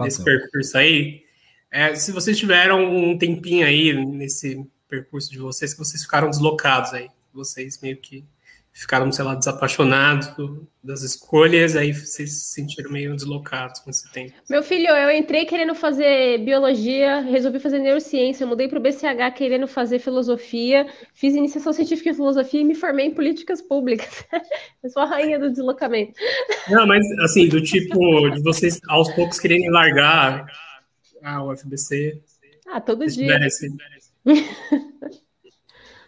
[0.00, 1.22] nesse percurso aí?
[1.70, 6.92] É, se vocês tiveram um tempinho aí nesse percurso de vocês, que vocês ficaram deslocados
[6.92, 8.24] aí, vocês meio que
[8.76, 10.28] ficaram, sei lá, desapaixonados
[10.84, 14.34] das escolhas, aí vocês se sentiram meio deslocados com esse tempo.
[14.50, 19.66] Meu filho, eu entrei querendo fazer biologia, resolvi fazer neurociência, mudei para o BCH querendo
[19.66, 24.26] fazer filosofia, fiz iniciação científica em filosofia e me formei em políticas públicas.
[24.84, 26.12] eu sou a rainha do deslocamento.
[26.68, 30.44] Não, mas assim, do tipo, de vocês aos poucos quererem largar
[31.22, 32.20] a UFBC.
[32.68, 33.38] Ah, todo dia.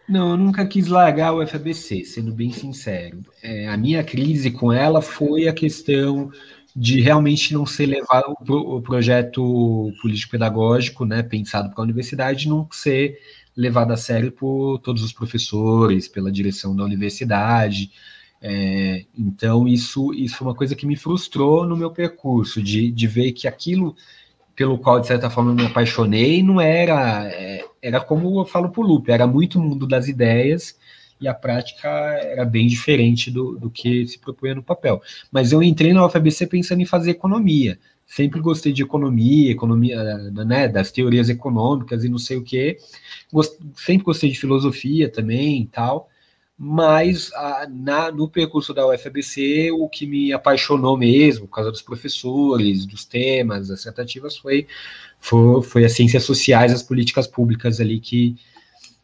[0.09, 3.21] Não, eu nunca quis largar o FABC, sendo bem sincero.
[3.43, 6.31] É, a minha crise com ela foi a questão
[6.75, 13.19] de realmente não ser levado o projeto político-pedagógico, né, pensado para a universidade, não ser
[13.57, 17.91] levado a sério por todos os professores, pela direção da universidade.
[18.41, 23.07] É, então, isso, isso foi uma coisa que me frustrou no meu percurso, de, de
[23.07, 23.95] ver que aquilo
[24.59, 27.29] pelo qual, de certa forma, me apaixonei, não era.
[27.29, 30.77] É, era como eu falo para o Lupe, era muito mundo das ideias
[31.21, 35.01] e a prática era bem diferente do, do que se propunha no papel.
[35.31, 37.79] Mas eu entrei na UFABC pensando em fazer economia.
[38.05, 40.03] Sempre gostei de economia, economia,
[40.33, 42.79] né, das teorias econômicas e não sei o quê.
[43.33, 46.09] Gost, sempre gostei de filosofia também e tal
[46.59, 51.83] mas a, na, no percurso da UFABC, o que me apaixonou mesmo, por causa dos
[51.83, 54.67] professores, dos temas, das tratativas, foi,
[55.21, 58.35] foi, foi as ciências sociais, as políticas públicas ali que,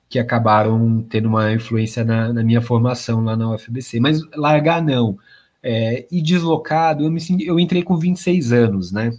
[0.08, 4.00] que acabaram tendo uma influência na, na minha formação lá na UFBC.
[4.00, 5.16] Mas largar não.
[5.62, 9.12] É, e deslocado, eu, me, eu entrei com 26 anos, né?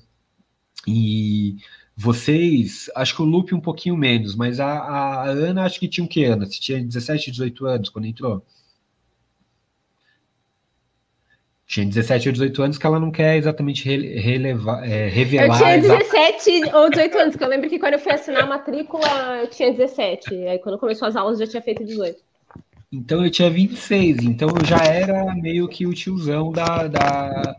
[0.86, 1.56] E
[1.96, 6.04] vocês, acho que o Lupe um pouquinho menos, mas a, a Ana acho que tinha
[6.04, 6.46] o que, Ana?
[6.46, 8.44] Você tinha 17, 18 anos quando entrou?
[11.66, 15.48] Tinha 17 ou 18 anos que ela não quer exatamente relevar, é, revelar.
[15.48, 16.76] Eu tinha 17 exatamente.
[16.76, 19.08] ou 18 anos, que eu lembro que quando eu fui assinar a matrícula
[19.42, 20.36] eu tinha 17.
[20.48, 22.22] Aí quando começou as aulas eu já tinha feito 18.
[22.96, 27.58] Então eu tinha 26, então eu já era meio que o tiozão da, da,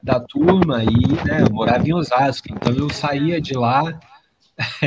[0.00, 3.98] da turma e né, eu morava em Osasco, então eu saía de lá.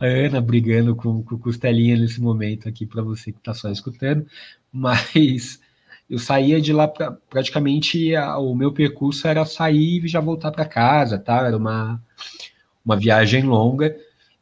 [0.00, 4.26] a Ana brigando com, com Costelinha nesse momento aqui para você que está só escutando,
[4.72, 5.60] mas
[6.08, 10.50] eu saía de lá pra, praticamente a, o meu percurso era sair e já voltar
[10.50, 11.46] para casa, tá?
[11.46, 12.02] Era uma,
[12.82, 13.94] uma viagem longa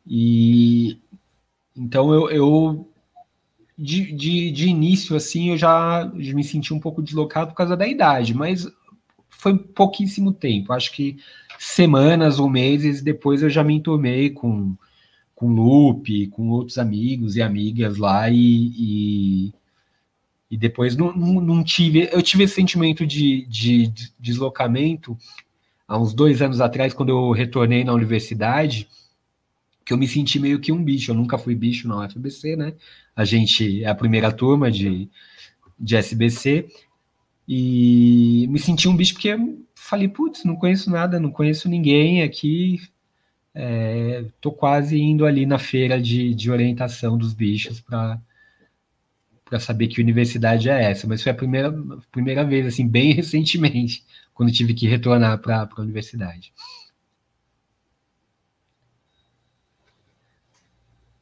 [0.07, 1.01] e
[1.77, 2.90] então eu, eu
[3.81, 7.89] de, de, de início, assim, eu já me senti um pouco deslocado por causa da
[7.89, 8.69] idade, mas
[9.31, 10.75] foi pouquíssimo tempo.
[10.75, 11.17] Acho que
[11.59, 14.75] semanas ou meses depois eu já me enturmei com,
[15.35, 19.55] com Lupe, com outros amigos e amigas lá e, e,
[20.51, 22.11] e depois não, não, não, tive.
[22.13, 25.17] Eu tive esse sentimento de, de, de deslocamento
[25.89, 28.87] há uns dois anos atrás, quando eu retornei na universidade
[29.85, 31.11] que eu me senti meio que um bicho.
[31.11, 32.75] Eu nunca fui bicho na UFBC, né?
[33.15, 35.09] A gente é a primeira turma de,
[35.79, 36.69] de SBC
[37.49, 39.37] e me senti um bicho porque
[39.75, 42.81] falei, putz, não conheço nada, não conheço ninguém aqui.
[43.55, 48.21] É, tô quase indo ali na feira de, de orientação dos bichos para
[49.51, 51.75] para saber que universidade é essa, mas foi a primeira,
[52.13, 56.53] primeira vez, assim, bem recentemente, quando tive que retornar para a universidade.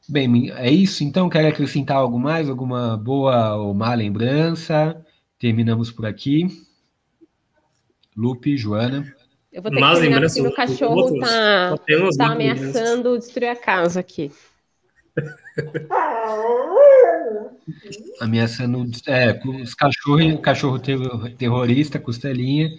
[0.09, 1.03] Bem, é isso.
[1.03, 2.49] Então, quer acrescentar algo mais?
[2.49, 5.05] Alguma boa ou má lembrança?
[5.37, 6.47] Terminamos por aqui.
[8.17, 9.05] Lupe, Joana.
[9.51, 11.77] Eu vou ter Mas que terminar porque o cachorro está
[12.17, 14.31] tá ameaçando destruir a casa aqui.
[18.19, 22.69] ameaçando é, os cachorros, cachorro terrorista, costelinha,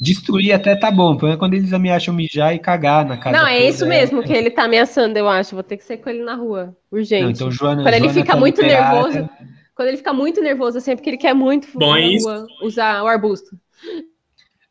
[0.00, 3.36] Destruir até tá bom, quando eles ameaçam mijar e cagar na casa.
[3.36, 3.88] Não, é isso é...
[3.88, 5.56] mesmo que ele tá ameaçando, eu acho.
[5.56, 7.24] Vou ter que ser com ele na rua, urgente.
[7.24, 9.08] Não, então, Joana, quando Joana ele fica tá muito liberada.
[9.08, 9.30] nervoso,
[9.74, 12.28] quando ele fica muito nervoso, assim, é porque ele quer muito bom, é isso.
[12.28, 13.58] Rua, usar o arbusto.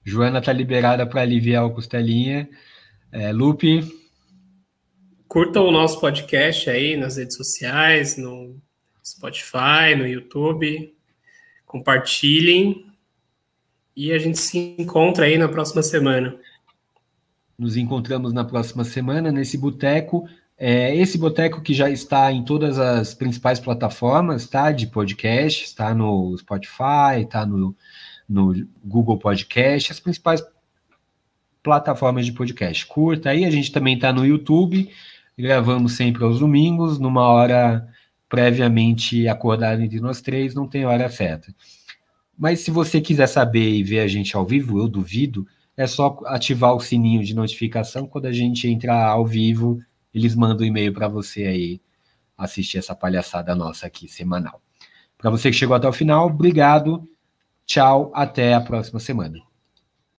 [0.06, 2.48] Joana tá liberada para aliviar o costelinha.
[3.12, 3.84] É, Lupe.
[5.28, 8.56] Curtam o nosso podcast aí nas redes sociais, no
[9.06, 10.94] Spotify, no YouTube.
[11.66, 12.87] Compartilhem
[13.98, 16.36] e a gente se encontra aí na próxima semana.
[17.58, 20.30] Nos encontramos na próxima semana nesse boteco.
[20.56, 24.72] É, esse boteco que já está em todas as principais plataformas, tá?
[24.72, 27.76] De podcast, está no Spotify, está no,
[28.30, 30.44] no Google Podcast, as principais
[31.64, 32.86] plataformas de podcast.
[32.86, 34.92] Curta aí, a gente também está no YouTube,
[35.36, 37.88] gravamos sempre aos domingos, numa hora
[38.30, 41.52] previamente acordada entre nós três, não tem hora certa.
[42.38, 46.20] Mas se você quiser saber e ver a gente ao vivo, eu duvido, é só
[46.26, 48.08] ativar o sininho de notificação.
[48.08, 49.80] Quando a gente entrar ao vivo,
[50.14, 51.82] eles mandam um e-mail para você aí
[52.38, 54.62] assistir essa palhaçada nossa aqui semanal.
[55.18, 57.08] Para você que chegou até o final, obrigado.
[57.66, 59.47] Tchau, até a próxima semana.